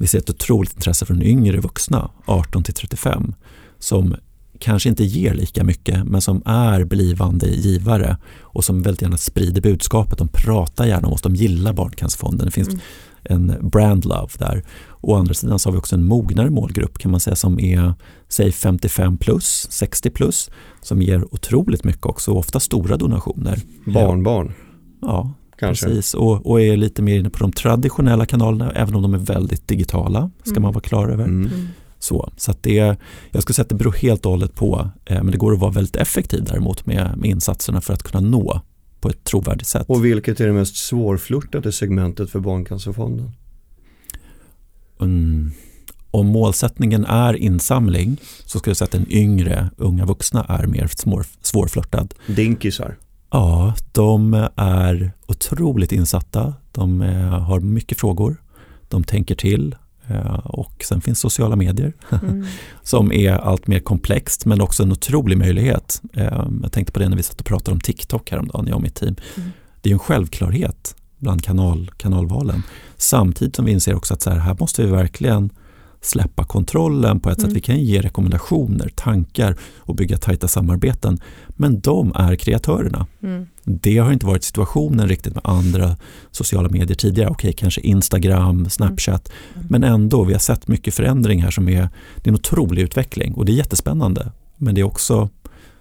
[0.00, 3.34] vi ser ett otroligt intresse från yngre vuxna, 18 till 35,
[3.78, 4.16] som
[4.60, 9.60] kanske inte ger lika mycket men som är blivande givare och som väldigt gärna sprider
[9.60, 10.18] budskapet.
[10.18, 12.46] De pratar gärna om oss, de gillar Barncancerfonden.
[12.46, 12.80] Det finns mm
[13.22, 14.62] en brand love där.
[15.00, 17.94] Å andra sidan så har vi också en mognare målgrupp kan man säga som är
[18.28, 23.58] säg 55 plus, 60 plus som ger otroligt mycket också, ofta stora donationer.
[23.84, 24.52] Barnbarn?
[25.00, 25.86] Ja, Kanske.
[25.86, 26.14] precis.
[26.14, 29.68] Och, och, är lite mer inne på de traditionella kanalerna även om de är väldigt
[29.68, 30.62] digitala, ska mm.
[30.62, 31.24] man vara klar över.
[31.24, 31.50] Mm.
[32.00, 32.96] Så, så det,
[33.30, 35.58] jag skulle säga att det beror helt och hållet på, eh, men det går att
[35.58, 38.60] vara väldigt effektiv däremot med, med insatserna för att kunna nå
[39.00, 39.84] på ett trovärdigt sätt.
[39.88, 43.32] Och vilket är det mest svårflörtade segmentet för Barncancerfonden?
[45.00, 45.50] Mm.
[46.10, 50.90] Om målsättningen är insamling så skulle jag säga att den yngre, unga vuxna är mer
[51.42, 52.14] svårflörtad.
[52.26, 52.96] Dinkisar?
[53.30, 56.54] Ja, de är otroligt insatta.
[56.72, 58.42] De eh, har mycket frågor.
[58.88, 59.76] De tänker till.
[60.10, 61.92] Eh, och sen finns sociala medier
[62.22, 62.46] mm.
[62.82, 66.02] som är allt mer komplext men också en otrolig möjlighet.
[66.12, 68.82] Eh, jag tänkte på det när vi satt och pratade om TikTok häromdagen, jag och
[68.82, 69.16] mitt team.
[69.36, 69.50] Mm.
[69.80, 72.62] Det är en självklarhet bland kanal, kanalvalen.
[72.96, 75.50] Samtidigt som vi inser också att så här, här måste vi verkligen
[76.00, 77.50] släppa kontrollen på ett mm.
[77.50, 77.56] sätt.
[77.56, 81.20] Vi kan ge rekommendationer, tankar och bygga tajta samarbeten.
[81.48, 83.06] Men de är kreatörerna.
[83.22, 83.46] Mm.
[83.64, 85.96] Det har inte varit situationen riktigt med andra
[86.30, 87.30] sociala medier tidigare.
[87.30, 89.32] Okej, kanske Instagram, Snapchat.
[89.54, 89.66] Mm.
[89.70, 93.34] Men ändå, vi har sett mycket förändring här som är, det är en otrolig utveckling
[93.34, 94.32] och det är jättespännande.
[94.56, 95.28] Men det är också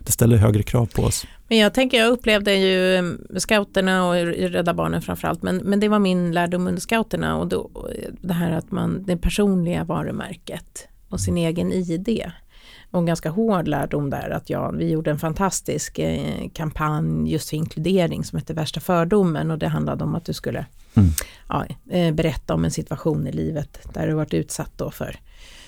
[0.09, 1.25] det ställer högre krav på oss.
[1.47, 3.03] Men jag tänker, jag upplevde ju eh,
[3.37, 7.89] scouterna och Rädda Barnen framförallt, men, men det var min lärdom under scouterna och då,
[8.21, 12.31] det här att man, det personliga varumärket och sin egen ID.
[12.91, 17.49] Och en ganska hård lärdom där att ja, vi gjorde en fantastisk eh, kampanj just
[17.49, 21.09] för inkludering som hette Värsta fördomen och det handlade om att du skulle mm.
[21.49, 25.58] ja, eh, berätta om en situation i livet där du varit utsatt då för Eh,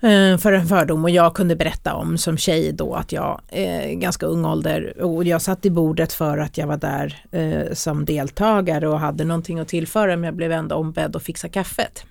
[0.00, 3.90] Eh, för en fördom och jag kunde berätta om som tjej då att jag eh,
[3.90, 8.04] ganska ung ålder och jag satt i bordet för att jag var där eh, som
[8.04, 12.04] deltagare och hade någonting att tillföra men jag blev ändå ombedd att fixa kaffet.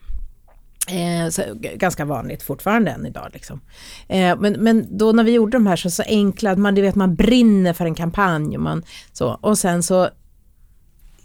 [0.88, 1.42] Eh, så,
[1.76, 3.30] ganska vanligt fortfarande än idag.
[3.34, 3.62] Liksom.
[4.08, 7.16] Eh, men, men då när vi gjorde de här så, så enkla, man, vet, man
[7.16, 10.10] brinner för en kampanj och, man, så, och sen så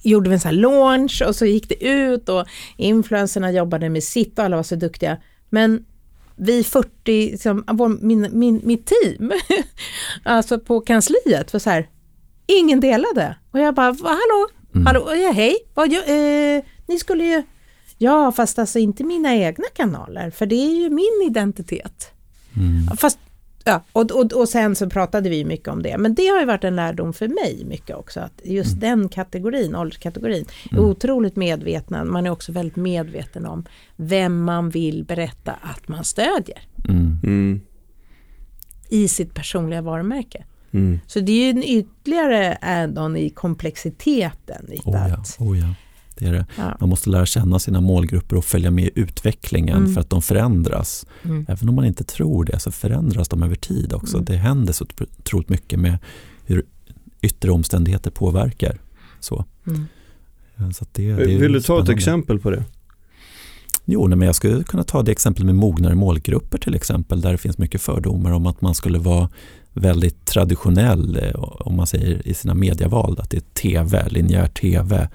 [0.02, 2.46] gjorde vi en sån här launch och så gick det ut och
[2.76, 5.16] influencerna jobbade med sitt och alla var så duktiga.
[5.50, 5.84] Men
[6.40, 9.32] vi 40, liksom, vår, min, min, mitt team,
[10.22, 11.88] alltså på kansliet, för så här,
[12.46, 13.36] ingen delade.
[13.50, 14.86] Och jag bara, hallå, mm.
[14.86, 17.42] hallå, ja, hej, vad, eh, ni skulle ju,
[17.98, 22.12] ja fast alltså inte mina egna kanaler, för det är ju min identitet.
[22.56, 22.96] Mm.
[22.96, 23.18] Fast
[23.64, 25.98] Ja, och, och, och sen så pratade vi mycket om det.
[25.98, 28.20] Men det har ju varit en lärdom för mig mycket också.
[28.20, 28.80] Att just mm.
[28.80, 30.84] den kategorin, ålderskategorin, är mm.
[30.84, 32.04] otroligt medvetna.
[32.04, 33.64] Man är också väldigt medveten om
[33.96, 36.62] vem man vill berätta att man stödjer.
[36.88, 37.18] Mm.
[37.22, 37.60] mm.
[38.88, 40.44] I sitt personliga varumärke.
[40.72, 41.00] Mm.
[41.06, 44.72] Så det är ju en ytterligare add-on i komplexiteten.
[44.72, 45.74] I oh ja, oh ja.
[46.20, 46.46] Det.
[46.56, 46.76] Ja.
[46.80, 49.94] Man måste lära känna sina målgrupper och följa med i utvecklingen mm.
[49.94, 51.06] för att de förändras.
[51.22, 51.46] Mm.
[51.48, 54.16] Även om man inte tror det så förändras de över tid också.
[54.16, 54.24] Mm.
[54.24, 54.86] Det händer så
[55.18, 55.98] otroligt mycket med
[56.44, 56.64] hur
[57.22, 58.80] yttre omständigheter påverkar.
[59.20, 59.44] Så.
[59.66, 60.72] Mm.
[60.72, 61.92] så det, det Vill du ta spännande.
[61.92, 62.64] ett exempel på det?
[63.84, 67.38] Jo, men jag skulle kunna ta det exempel med mognare målgrupper till exempel där det
[67.38, 69.28] finns mycket fördomar om att man skulle vara
[69.72, 75.08] väldigt traditionell eh, om man säger i sina medieval att det är tv, linjär tv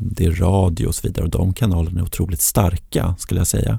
[0.00, 3.78] det är radio och så vidare och de kanalerna är otroligt starka skulle jag säga.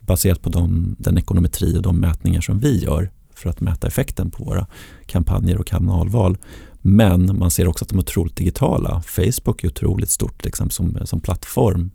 [0.00, 4.30] Baserat på de, den ekonometri och de mätningar som vi gör för att mäta effekten
[4.30, 4.66] på våra
[5.06, 6.38] kampanjer och kanalval.
[6.80, 9.02] Men man ser också att de är otroligt digitala.
[9.06, 11.90] Facebook är otroligt stort liksom, som, som plattform.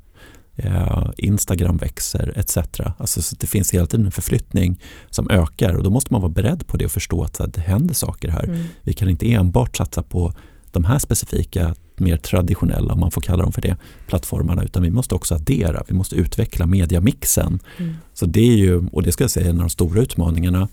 [0.55, 2.57] Eh, Instagram växer etc.
[2.97, 6.31] Alltså, så det finns hela tiden en förflyttning som ökar och då måste man vara
[6.31, 8.43] beredd på det och förstå att det händer saker här.
[8.43, 8.63] Mm.
[8.81, 10.33] Vi kan inte enbart satsa på
[10.71, 13.75] de här specifika mer traditionella, om man får kalla dem för det,
[14.07, 17.59] plattformarna utan vi måste också addera, vi måste utveckla mediamixen.
[17.77, 17.95] Mm.
[18.13, 20.67] Så det är ju, och det ska jag säga, en av de stora utmaningarna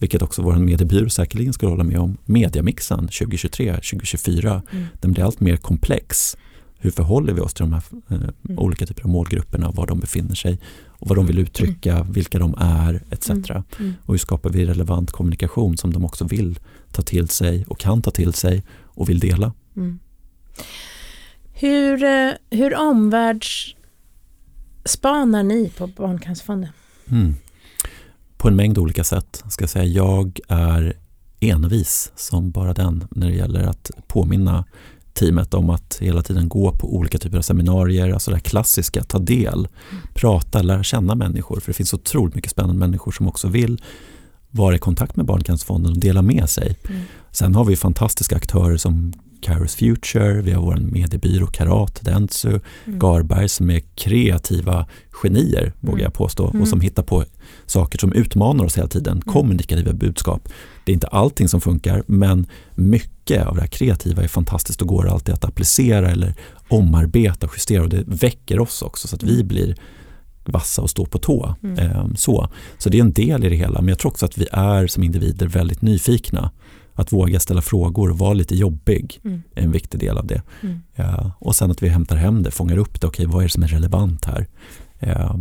[0.00, 4.86] vilket också vår mediebyrå säkerligen ska hålla med om, mediamixen 2023-2024, mm.
[5.00, 6.36] den blir allt mer komplex.
[6.78, 8.58] Hur förhåller vi oss till de här eh, mm.
[8.58, 12.12] olika typer av målgrupperna, var de befinner sig och vad de vill uttrycka, mm.
[12.12, 13.30] vilka de är etc.
[13.30, 13.42] Mm.
[13.78, 13.94] mm.
[14.04, 16.58] Och hur skapar vi relevant kommunikation som de också vill
[16.92, 19.52] ta till sig och kan ta till sig och vill dela.
[21.52, 26.70] Hur, eh, hur omvärldsspanar ni på Barncancerfonden?
[27.10, 27.34] Mm.
[28.36, 29.44] På en mängd olika sätt.
[29.48, 29.84] Ska jag, säga.
[29.84, 30.96] jag är
[31.40, 34.64] envis som bara den när det gäller att påminna
[35.12, 39.18] teamet om att hela tiden gå på olika typer av seminarier, alltså det klassiska, ta
[39.18, 40.02] del, mm.
[40.14, 41.60] prata, lära känna människor.
[41.60, 43.82] För det finns otroligt mycket spännande människor som också vill
[44.50, 46.76] vara i kontakt med Barncancerfonden och dela med sig.
[46.88, 47.02] Mm.
[47.30, 52.98] Sen har vi fantastiska aktörer som Kairos Future, vi har vår mediebyrå Karat, Dentsu, mm.
[52.98, 55.72] Garberg som är kreativa genier, mm.
[55.80, 56.62] vågar jag påstå, mm.
[56.62, 57.24] och som hittar på
[57.66, 59.22] saker som utmanar oss hela tiden, mm.
[59.22, 60.48] kommunikativa budskap.
[60.84, 64.88] Det är inte allting som funkar, men mycket av det här kreativa är fantastiskt och
[64.88, 66.34] går alltid att applicera eller
[66.68, 69.48] omarbeta och justera och det väcker oss också så att vi mm.
[69.48, 69.76] blir
[70.44, 71.54] vassa och stå på tå.
[71.62, 71.78] Mm.
[71.78, 72.48] Ehm, så.
[72.78, 74.86] så det är en del i det hela, men jag tror också att vi är
[74.86, 76.50] som individer väldigt nyfikna
[77.00, 79.42] att våga ställa frågor och vara lite jobbig mm.
[79.54, 80.42] är en viktig del av det.
[80.62, 80.82] Mm.
[80.94, 83.52] Ja, och sen att vi hämtar hem det, fångar upp det, okej vad är det
[83.52, 84.46] som är relevant här?
[84.98, 85.38] Ja,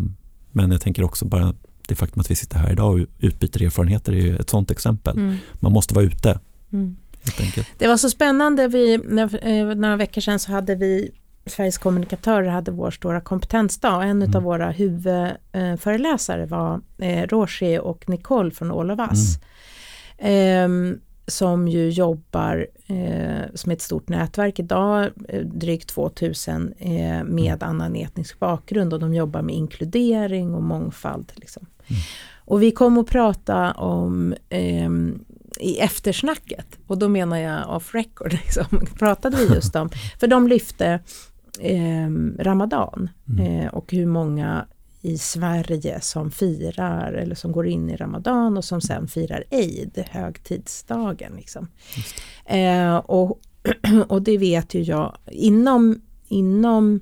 [0.52, 1.54] men jag tänker också bara
[1.88, 5.18] det faktum att vi sitter här idag och utbyter erfarenheter är ett sådant exempel.
[5.18, 5.36] Mm.
[5.54, 6.40] Man måste vara ute.
[6.74, 6.96] Mm.
[7.78, 11.12] Det var så spännande, vi, när, eh, några veckor sedan så hade vi
[11.46, 14.36] Sveriges kommunikatörer hade vår stora kompetensdag och en mm.
[14.36, 19.40] av våra huvudföreläsare var eh, Roshi och Nicole från All of Us.
[20.18, 20.72] Mm.
[20.72, 21.00] Um,
[21.30, 27.96] som ju jobbar eh, som ett stort nätverk idag, eh, drygt 2000 eh, med annan
[27.96, 31.32] etnisk bakgrund och de jobbar med inkludering och mångfald.
[31.36, 31.66] Liksom.
[31.88, 32.02] Mm.
[32.46, 34.90] Och vi kom att prata om eh,
[35.60, 38.66] i eftersnacket och då menar jag off record, liksom,
[39.00, 41.00] pratade vi just om, för de lyfte
[41.60, 42.10] eh,
[42.40, 43.46] Ramadan mm.
[43.46, 44.66] eh, och hur många
[45.02, 50.04] i Sverige som firar eller som går in i Ramadan och som sen firar Eid,
[50.10, 51.34] högtidsdagen.
[51.36, 51.68] Liksom.
[52.46, 53.40] Eh, och,
[54.08, 57.00] och det vet ju jag inom, inom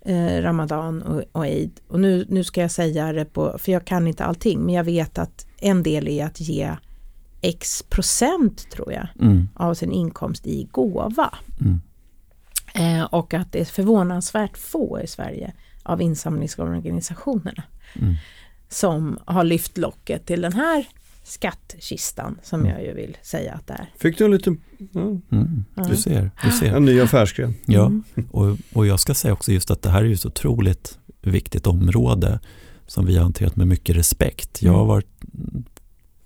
[0.00, 1.80] eh, Ramadan och, och Eid.
[1.88, 4.84] Och nu, nu ska jag säga det på, för jag kan inte allting, men jag
[4.84, 6.76] vet att en del är att ge
[7.40, 9.48] X procent tror jag mm.
[9.54, 11.34] av sin inkomst i gåva.
[11.60, 11.80] Mm.
[12.74, 15.52] Eh, och att det är förvånansvärt få i Sverige
[15.84, 17.62] av insamlingsorganisationerna
[17.94, 18.14] mm.
[18.68, 20.86] som har lyft locket till den här
[21.24, 22.72] skattkistan som mm.
[22.72, 23.92] jag ju vill säga att det är.
[23.98, 24.60] Fick du en liten...
[24.92, 25.00] Ja.
[25.00, 25.64] Mm.
[25.88, 26.30] Du ser.
[26.44, 26.76] Du ser.
[26.76, 27.54] En ny affärsgren.
[27.66, 28.04] Ja, mm.
[28.30, 31.66] och, och jag ska säga också just att det här är ju så otroligt viktigt
[31.66, 32.40] område
[32.86, 34.62] som vi har hanterat med mycket respekt.
[34.62, 34.88] Jag har mm.
[34.88, 35.06] varit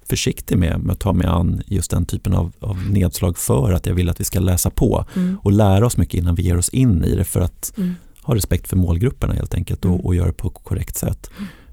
[0.08, 3.86] försiktig med, med att ta mig an just den typen av, av nedslag för att
[3.86, 5.38] jag vill att vi ska läsa på mm.
[5.42, 7.94] och lära oss mycket innan vi ger oss in i det för att mm.
[8.28, 10.06] Ha respekt för målgrupperna helt enkelt och, mm.
[10.06, 11.30] och göra det på korrekt sätt.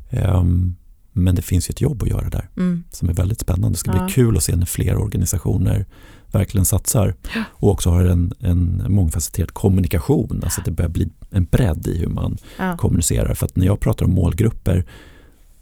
[0.10, 0.76] Um,
[1.12, 2.84] men det finns ju ett jobb att göra där mm.
[2.92, 3.70] som är väldigt spännande.
[3.70, 4.04] Det ska ja.
[4.06, 5.86] bli kul att se när fler organisationer
[6.32, 10.42] verkligen satsar och också har en, en mångfacetterad kommunikation.
[10.44, 12.78] Alltså att det börjar bli en bredd i hur man ja.
[12.78, 13.34] kommunicerar.
[13.34, 14.86] För att när jag pratar om målgrupper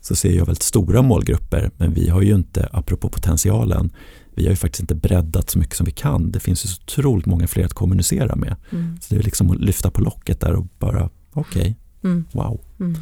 [0.01, 3.91] så ser jag väldigt stora målgrupper men vi har ju inte, apropå potentialen,
[4.35, 6.31] vi har ju faktiskt inte breddat så mycket som vi kan.
[6.31, 8.55] Det finns ju så otroligt många fler att kommunicera med.
[8.71, 8.97] Mm.
[9.01, 11.73] Så det är liksom att lyfta på locket där och bara, okej, okay,
[12.03, 12.25] mm.
[12.31, 12.61] wow.
[12.79, 12.97] Mm.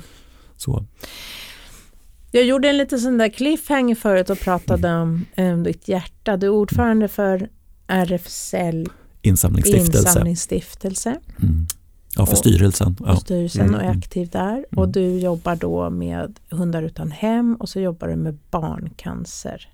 [0.58, 0.86] Så.
[2.32, 6.38] Jag gjorde en liten sån där cliffhanger förut och pratade om um, ditt hjärta.
[6.38, 7.50] Du är ordförande för
[7.88, 8.90] RFSL
[9.22, 9.98] Insamlingsstiftelse.
[10.00, 11.10] Insamlingsstiftelse.
[11.42, 11.66] Mm.
[12.16, 12.96] Ja, för styrelsen.
[13.00, 13.16] Ja.
[13.16, 13.76] styrelsen mm.
[13.76, 14.54] och är aktiv där.
[14.54, 14.66] Mm.
[14.76, 19.70] Och du jobbar då med Hundar utan hem och så jobbar du med barncancer.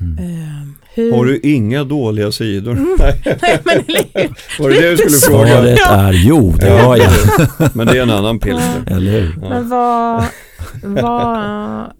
[0.00, 0.18] Mm.
[0.18, 1.12] Uh, hur...
[1.12, 2.72] Har du inga dåliga sidor?
[2.72, 2.96] Mm.
[2.98, 3.20] Nej,
[3.64, 3.76] men,
[4.58, 5.48] var det det du skulle fråga?
[5.48, 7.10] Svaret är jo, det har jag.
[7.74, 8.84] men det är en annan pilsner.
[8.86, 9.38] Eller hur?
[9.42, 9.48] Ja.
[9.48, 10.24] Men vad,
[10.82, 11.92] vad,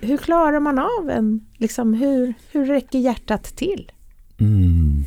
[0.00, 3.92] hur klarar man av en, liksom hur, hur räcker hjärtat till?
[4.40, 5.04] Mm.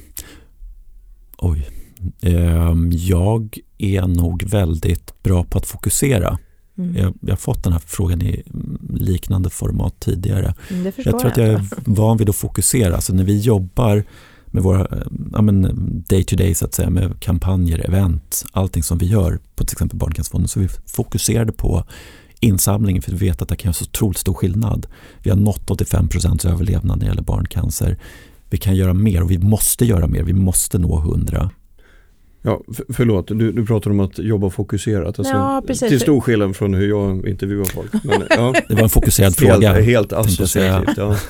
[1.37, 1.69] Oj.
[2.21, 6.37] Ehm, jag är nog väldigt bra på att fokusera.
[6.77, 6.95] Mm.
[6.95, 8.43] Jag, jag, har fått den här frågan i
[8.89, 10.53] liknande format tidigare.
[10.69, 12.95] Mm, jag tror att jag är van vid att fokusera.
[12.95, 14.03] Alltså när vi jobbar
[14.45, 14.87] med våra
[15.33, 15.61] ja, men
[16.09, 19.75] day to day så att säga med kampanjer, event, allting som vi gör på till
[19.75, 21.83] exempel Barncancerfonden så är vi fokuserade på
[22.39, 24.87] insamlingen för vi vet att det kan göra så otroligt stor skillnad.
[25.23, 26.09] Vi har nått 85
[26.45, 27.97] överlevnad när det gäller barncancer.
[28.49, 30.23] Vi kan göra mer och vi måste göra mer.
[30.23, 31.49] Vi måste nå 100.
[32.43, 35.19] Ja, förlåt, du, du pratar om att jobba fokuserat.
[35.19, 35.89] Alltså, ja, precis.
[35.89, 37.93] Till stor skillnad från hur jag intervjuar folk.
[38.03, 38.53] Men, ja.
[38.67, 39.73] Det var en fokuserad fråga.
[39.73, 40.97] Helt, helt associativt.
[40.97, 41.15] Ja.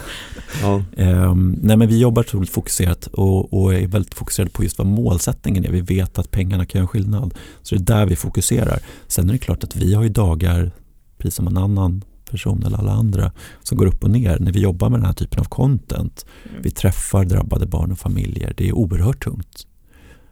[0.62, 0.84] Ja.
[0.97, 4.88] Um, nej men vi jobbar otroligt fokuserat och, och, är väldigt fokuserade på just vad
[4.88, 5.72] målsättningen är.
[5.72, 7.34] Vi vet att pengarna kan göra skillnad.
[7.62, 8.80] Så det är där vi fokuserar.
[9.07, 10.72] Sen är det klart att vi har ju dagar,
[11.18, 13.32] precis som en annan person eller alla andra,
[13.64, 16.26] som går upp och ner när vi jobbar med den här typen av content.
[16.49, 16.62] Mm.
[16.62, 18.53] Vi träffar drabbade barn och familjer.
[18.57, 19.68] Det är oerhört tungt.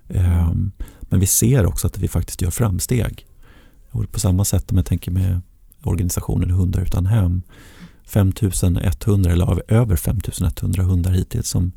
[0.09, 3.25] Ehm, men vi ser också att vi faktiskt gör framsteg.
[3.91, 5.41] Och på samma sätt om jag tänker med
[5.83, 7.41] organisationen Hundar utan hem.
[8.05, 11.71] 5100 eller över 5100 hundar hittills som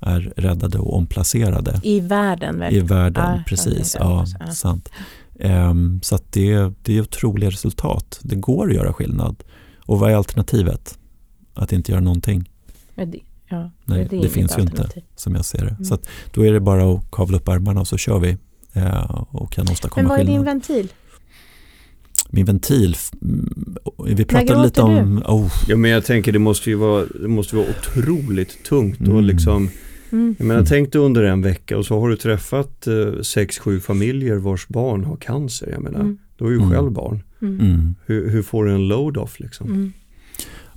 [0.00, 1.80] är räddade och omplacerade.
[1.82, 2.58] I världen?
[2.58, 2.74] Väl?
[2.74, 3.96] I världen, ah, precis.
[3.98, 4.88] Ja, ja, sant.
[5.34, 8.20] Um, så att det, det är otroliga resultat.
[8.22, 9.36] Det går att göra skillnad.
[9.78, 10.98] Och vad är alternativet?
[11.54, 12.50] Att inte göra någonting?
[12.94, 13.18] Det,
[13.48, 15.70] Ja, Nej, det, det finns ju inte som jag ser det.
[15.70, 15.84] Mm.
[15.84, 15.98] Så
[16.34, 18.36] då är det bara att kavla upp ärmarna och så kör vi
[18.72, 20.92] eh, och kan åstadkomma Men vad är din ventil?
[22.30, 25.22] Min ventil, mm, vi pratade lite om...
[25.26, 25.52] Oh.
[25.68, 29.16] Ja men jag tänker det måste ju vara, det måste vara otroligt tungt mm.
[29.16, 29.70] och liksom
[30.14, 30.34] Mm.
[30.38, 30.66] Jag menar, mm.
[30.66, 34.68] tänk dig under en vecka och så har du träffat eh, sex, sju familjer vars
[34.68, 35.70] barn har cancer.
[35.70, 36.18] Jag menar, mm.
[36.36, 36.70] du har ju mm.
[36.70, 37.22] själv barn.
[37.42, 37.94] Mm.
[38.06, 39.92] Hur, hur, får du en load-off liksom?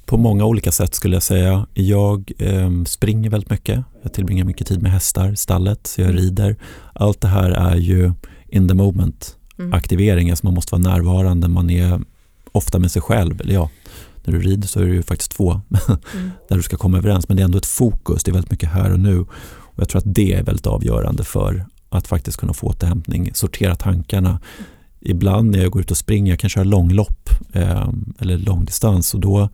[0.07, 1.67] På många olika sätt skulle jag säga.
[1.73, 3.83] Jag eh, springer väldigt mycket.
[4.01, 6.21] Jag tillbringar mycket tid med hästar, stallet, så jag mm.
[6.21, 6.55] rider.
[6.93, 8.11] Allt det här är ju
[8.47, 9.73] in the moment mm.
[9.73, 10.29] aktivering.
[10.29, 11.47] Alltså man måste vara närvarande.
[11.47, 12.01] Man är
[12.51, 13.41] ofta med sig själv.
[13.41, 13.69] Eller ja,
[14.23, 15.51] när du rider så är det ju faktiskt två
[16.13, 16.31] mm.
[16.49, 17.27] där du ska komma överens.
[17.27, 18.23] Men det är ändå ett fokus.
[18.23, 19.19] Det är väldigt mycket här och nu.
[19.49, 23.31] Och jag tror att det är väldigt avgörande för att faktiskt kunna få återhämtning.
[23.33, 24.39] Sortera tankarna.
[24.99, 27.89] Ibland när jag går ut och springer, jag kan köra långlopp eh,
[28.19, 29.49] eller långdistans och då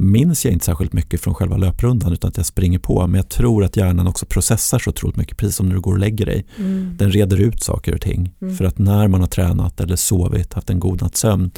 [0.00, 3.06] minns jag inte särskilt mycket från själva löprundan utan att jag springer på.
[3.06, 5.92] Men jag tror att hjärnan också processar så otroligt mycket, precis som när du går
[5.92, 6.46] och lägger dig.
[6.58, 6.96] Mm.
[6.98, 8.34] Den reder ut saker och ting.
[8.42, 8.56] Mm.
[8.56, 11.50] För att när man har tränat eller sovit, haft en god natts sömn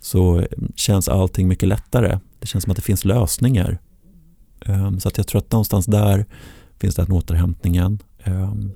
[0.00, 2.18] så känns allting mycket lättare.
[2.38, 3.78] Det känns som att det finns lösningar.
[4.66, 6.26] Um, så att jag tror att någonstans där
[6.80, 7.98] finns det den återhämtningen.
[8.24, 8.72] Um,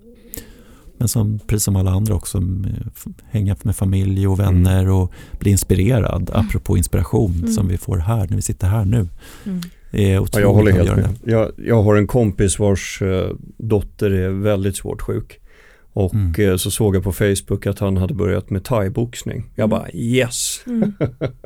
[0.98, 2.42] men som, precis som alla andra också,
[3.30, 4.94] hänga med familj och vänner mm.
[4.94, 6.46] och bli inspirerad, mm.
[6.46, 7.52] apropå inspiration mm.
[7.52, 9.08] som vi får här när vi sitter här nu.
[9.46, 9.60] Mm.
[9.90, 11.14] Det är ja, jag håller helt med.
[11.24, 15.40] Jag, jag har en kompis vars uh, dotter är väldigt svårt sjuk.
[15.92, 16.34] Och mm.
[16.38, 19.50] Eh, så såg jag på Facebook att han hade börjat med thaiboxning.
[19.54, 19.70] Jag mm.
[19.70, 20.62] bara yes!
[20.66, 20.92] Mm.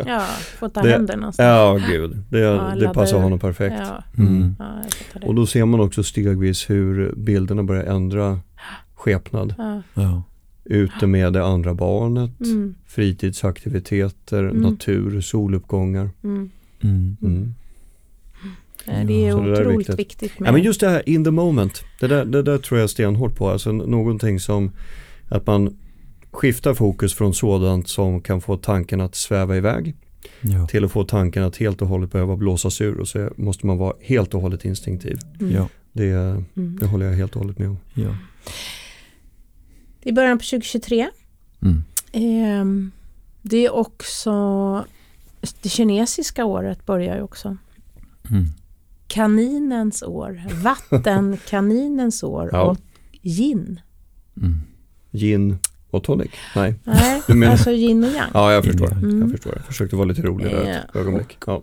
[0.06, 0.26] Ja,
[0.58, 1.32] få ta händerna.
[1.38, 2.24] Ja, gud.
[2.30, 3.76] Det, ja, det passar honom perfekt.
[3.78, 4.04] Ja.
[4.18, 4.56] Mm.
[4.58, 4.82] Ja,
[5.22, 8.40] och då ser man också stegvis hur bilderna börjar ändra
[9.02, 9.54] skepnad.
[9.94, 10.22] Ja.
[10.64, 12.74] Ute med det andra barnet, mm.
[12.86, 14.56] fritidsaktiviteter, mm.
[14.56, 16.10] natur, soluppgångar.
[16.24, 16.50] Mm.
[16.80, 17.16] Mm.
[17.22, 17.54] mm.
[19.06, 19.98] Det är otroligt det är viktigt.
[19.98, 20.48] viktigt med...
[20.48, 23.36] ja, men just det här in the moment, det där, det där tror jag stenhårt
[23.36, 23.48] på.
[23.48, 24.70] Alltså någonting som
[25.28, 25.76] att man
[26.30, 29.94] skiftar fokus från sådant som kan få tanken att sväva iväg
[30.40, 30.66] ja.
[30.66, 33.78] till att få tanken att helt och hållet behöva blåsas ur och så måste man
[33.78, 35.18] vara helt och hållet instinktiv.
[35.40, 35.54] Mm.
[35.54, 35.68] Ja.
[35.92, 36.78] Det, mm.
[36.80, 37.78] det håller jag helt och hållet med om.
[37.94, 38.16] Ja.
[40.02, 41.08] Det är början på 2023.
[41.62, 41.84] Mm.
[42.12, 42.92] Eh,
[43.42, 44.32] det är också
[45.62, 47.56] det kinesiska året börjar ju också.
[48.30, 48.44] Mm.
[49.06, 52.62] Kaninens år, vattenkaninens år ja.
[52.62, 52.76] och
[53.22, 53.80] gin.
[54.36, 54.60] Mm.
[55.10, 55.58] Gin
[55.90, 56.30] och tonic?
[56.56, 56.74] Nej.
[56.84, 57.52] Nej, menar...
[57.52, 58.30] alltså gin och yang.
[58.34, 58.92] Ja, jag förstår.
[58.92, 59.20] Mm.
[59.20, 59.52] Jag förstår.
[59.56, 61.38] Jag försökte vara lite rolig där ett ögonblick.
[61.46, 61.62] Ja.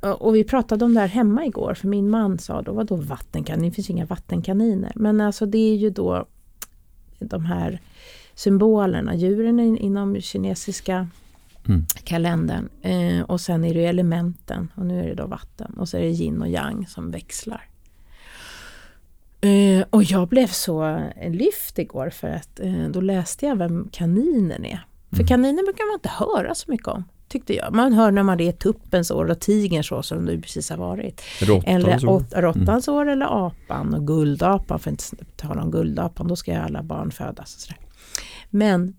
[0.00, 3.70] Och vi pratade om det här hemma igår, för min man sa då, vadå vattenkanin?
[3.70, 4.92] Det finns inga vattenkaniner.
[4.94, 6.26] Men alltså det är ju då
[7.24, 7.80] de här
[8.34, 11.08] symbolerna, djuren inom kinesiska
[11.68, 11.84] mm.
[12.04, 12.68] kalendern.
[12.82, 16.00] Eh, och sen är det elementen och nu är det då vatten och så är
[16.00, 17.68] det yin och yang som växlar.
[19.40, 24.64] Eh, och jag blev så lyft igår för att eh, då läste jag vem kaninen
[24.64, 24.86] är.
[25.10, 25.26] För mm.
[25.26, 27.74] kaniner brukar man inte höra så mycket om tyckte jag.
[27.74, 31.22] Man hör när man är tuppens år och tigerns år som det precis har varit.
[32.06, 32.40] År.
[32.40, 32.98] råttans mm.
[32.98, 36.82] år eller apan och guldapan, för att inte tala om guldapan, då ska ju alla
[36.82, 37.54] barn födas.
[37.54, 37.78] Och sådär.
[38.50, 38.96] Men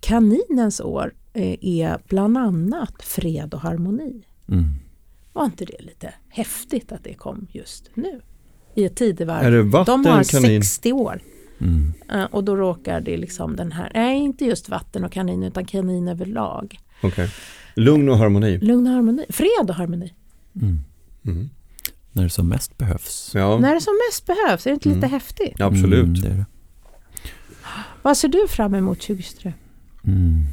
[0.00, 4.22] kaninens år eh, är bland annat fred och harmoni.
[4.48, 4.64] Mm.
[5.32, 8.20] Var inte det lite häftigt att det kom just nu?
[8.74, 9.46] I ett tidevarv.
[9.46, 10.62] Är det vatten, De har kanin?
[10.62, 11.22] 60 år.
[11.60, 11.92] Mm.
[12.14, 15.64] Uh, och då råkar det liksom den här, nej inte just vatten och kanin utan
[15.64, 16.78] kanin överlag.
[17.02, 17.28] Okay.
[17.76, 18.58] Lugn och harmoni.
[18.58, 19.26] Lugn och harmoni.
[19.28, 20.12] Fred och harmoni.
[20.62, 20.80] Mm.
[21.26, 21.50] Mm.
[22.12, 23.30] När det som mest behövs.
[23.34, 23.58] Ja.
[23.58, 25.10] När det som mest behövs, är det inte lite mm.
[25.10, 25.60] häftigt?
[25.60, 26.04] absolut.
[26.04, 26.44] Mm, det det.
[28.02, 29.52] Vad ser du fram emot 2023?
[30.04, 30.44] Mm.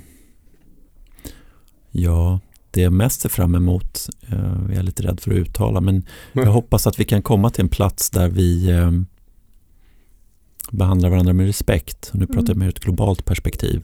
[1.91, 2.39] Ja,
[2.72, 6.06] det jag mest ser fram emot, eh, jag är lite rädd för att uttala, men
[6.34, 8.91] jag hoppas att vi kan komma till en plats där vi eh,
[10.72, 12.12] behandlar varandra med respekt.
[12.14, 12.68] Nu pratar jag mm.
[12.68, 13.82] ur ett globalt perspektiv.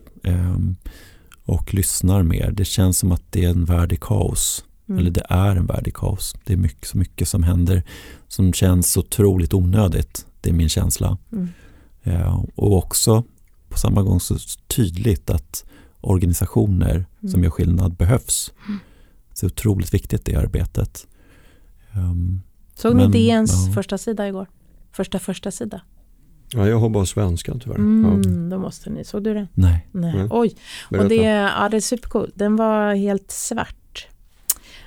[1.47, 2.51] Eh, och lyssnar mer.
[2.51, 4.65] Det känns som att det är en värld i kaos.
[4.89, 4.99] Mm.
[4.99, 6.35] Eller det är en värld i kaos.
[6.43, 7.83] Det är mycket, så mycket som händer
[8.27, 10.25] som känns otroligt onödigt.
[10.41, 11.17] Det är min känsla.
[11.31, 11.47] Mm.
[12.03, 13.23] Ja, och också
[13.69, 14.35] på samma gång så
[14.67, 15.65] tydligt att
[16.01, 17.31] organisationer mm.
[17.31, 18.53] som gör skillnad behövs.
[18.67, 18.79] Mm.
[19.33, 21.07] Så otroligt viktigt det arbetet.
[21.95, 22.41] Um,
[22.75, 23.73] Såg ni DNs ja.
[23.73, 24.47] första sida igår?
[24.91, 25.81] Första första sida?
[26.53, 27.75] Ja, jag har bara svenskan tyvärr.
[27.75, 28.29] Mm, ja.
[28.55, 29.47] Då måste ni, såg du den?
[29.53, 29.87] Nej.
[29.91, 30.27] Nej.
[30.29, 30.55] Oj,
[30.89, 32.31] och det, ja, det är supercool.
[32.35, 34.07] Den var helt svart.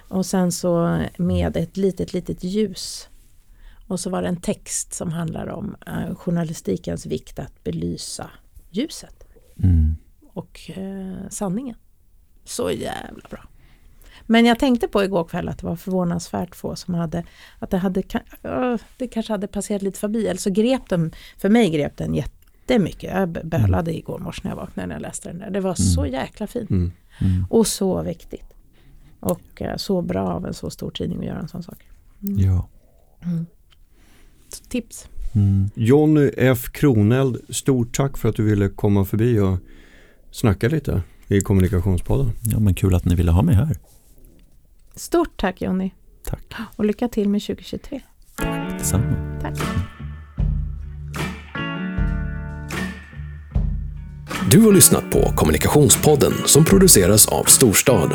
[0.08, 3.08] Och sen så med ett litet, litet ljus.
[3.86, 8.30] Och så var det en text som handlar om uh, journalistikens vikt att belysa
[8.70, 9.24] ljuset.
[9.62, 9.96] Mm.
[10.32, 11.76] Och uh, sanningen.
[12.44, 13.48] Så jävla bra.
[14.30, 17.24] Men jag tänkte på igår kväll att det var förvånansvärt få som hade,
[17.58, 18.02] att det hade,
[18.96, 23.14] det kanske hade passerat lite förbi, eller så grep den, för mig grep den jättemycket.
[23.14, 23.98] Jag bölade mm.
[23.98, 25.50] igår morse när jag vaknade när jag läste den där.
[25.50, 25.88] Det var mm.
[25.88, 26.70] så jäkla fint.
[26.70, 26.92] Mm.
[27.20, 27.46] Mm.
[27.50, 28.54] Och så viktigt.
[29.20, 31.78] Och uh, så bra av en så stor tidning att göra en sån sak.
[32.22, 32.38] Mm.
[32.38, 32.68] Ja.
[33.24, 33.46] Mm.
[34.68, 35.08] Tips.
[35.74, 39.58] Jonny F Kroneld, stort tack för att du ville komma förbi och
[40.30, 42.30] snacka lite i Kommunikationspodden.
[42.42, 43.76] Ja men kul att ni ville ha mig här.
[44.98, 45.90] Stort tack Jonny.
[46.24, 46.54] Tack.
[46.76, 48.00] Och lycka till med 2023.
[48.36, 49.38] Tack detsamma.
[49.42, 49.58] Tack.
[54.50, 58.10] Du har lyssnat på Kommunikationspodden som produceras av Storstad.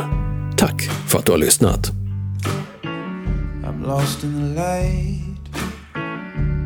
[0.57, 1.91] Tack för att du har lyssnat.
[3.63, 5.23] I'm lost in the light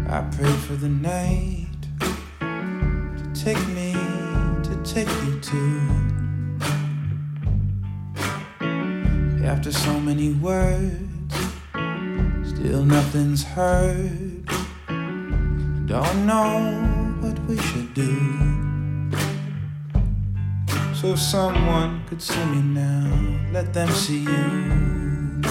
[0.08, 1.68] I pray for the night
[3.18, 3.94] To take me,
[4.64, 6.07] to take me to
[9.48, 11.34] after so many words,
[12.44, 14.46] still nothing's heard.
[15.88, 16.76] Don't know
[17.22, 18.14] what we should do.
[20.94, 25.42] So if someone could see me now, let them see you.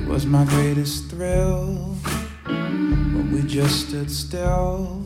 [0.00, 1.96] It was my greatest thrill
[2.44, 5.02] when we just stood still.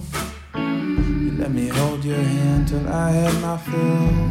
[1.06, 4.30] You let me hold your hand till I had my fill.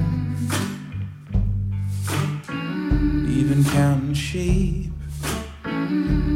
[3.29, 4.91] Even counting sheep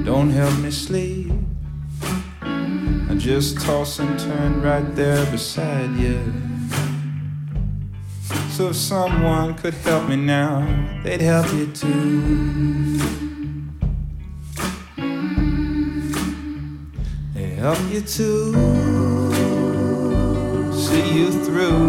[0.05, 1.31] don't help me sleep.
[2.41, 6.19] I just toss and turn right there beside you.
[8.51, 10.65] So if someone could help me now,
[11.03, 12.97] they'd help you too.
[17.33, 18.98] They help you to
[20.89, 21.85] see you through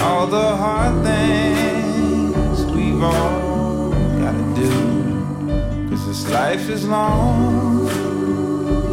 [0.00, 3.90] all the hard things we've all
[4.22, 4.72] gotta do.
[5.88, 7.88] Cause this life is long,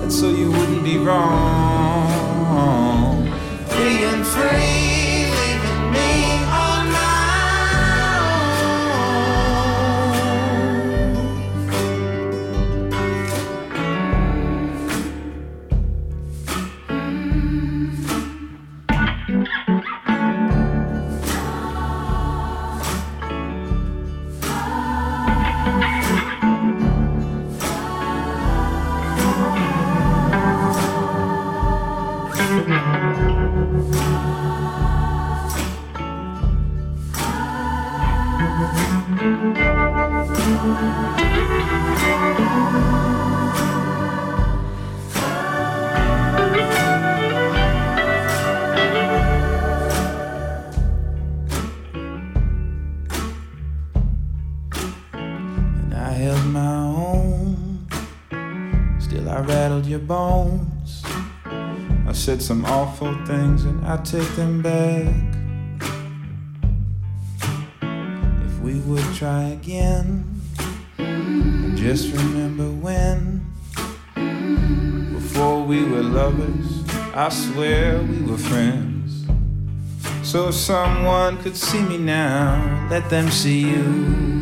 [0.04, 2.06] and so you wouldn't be wrong.
[3.76, 4.89] Being free,
[59.80, 61.04] Rattled your bones.
[61.46, 65.08] I said some awful things, and I take them back.
[68.46, 70.26] If we would try again,
[70.98, 73.46] and just remember when.
[75.14, 76.84] Before we were lovers,
[77.16, 79.28] I swear we were friends.
[80.24, 84.39] So if someone could see me now, let them see you.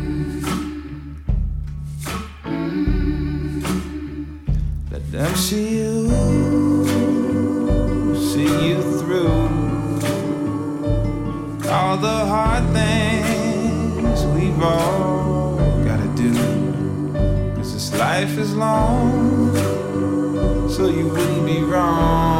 [14.58, 16.32] Gotta do.
[17.56, 19.54] Cause this life is long,
[20.68, 22.37] so you wouldn't be wrong.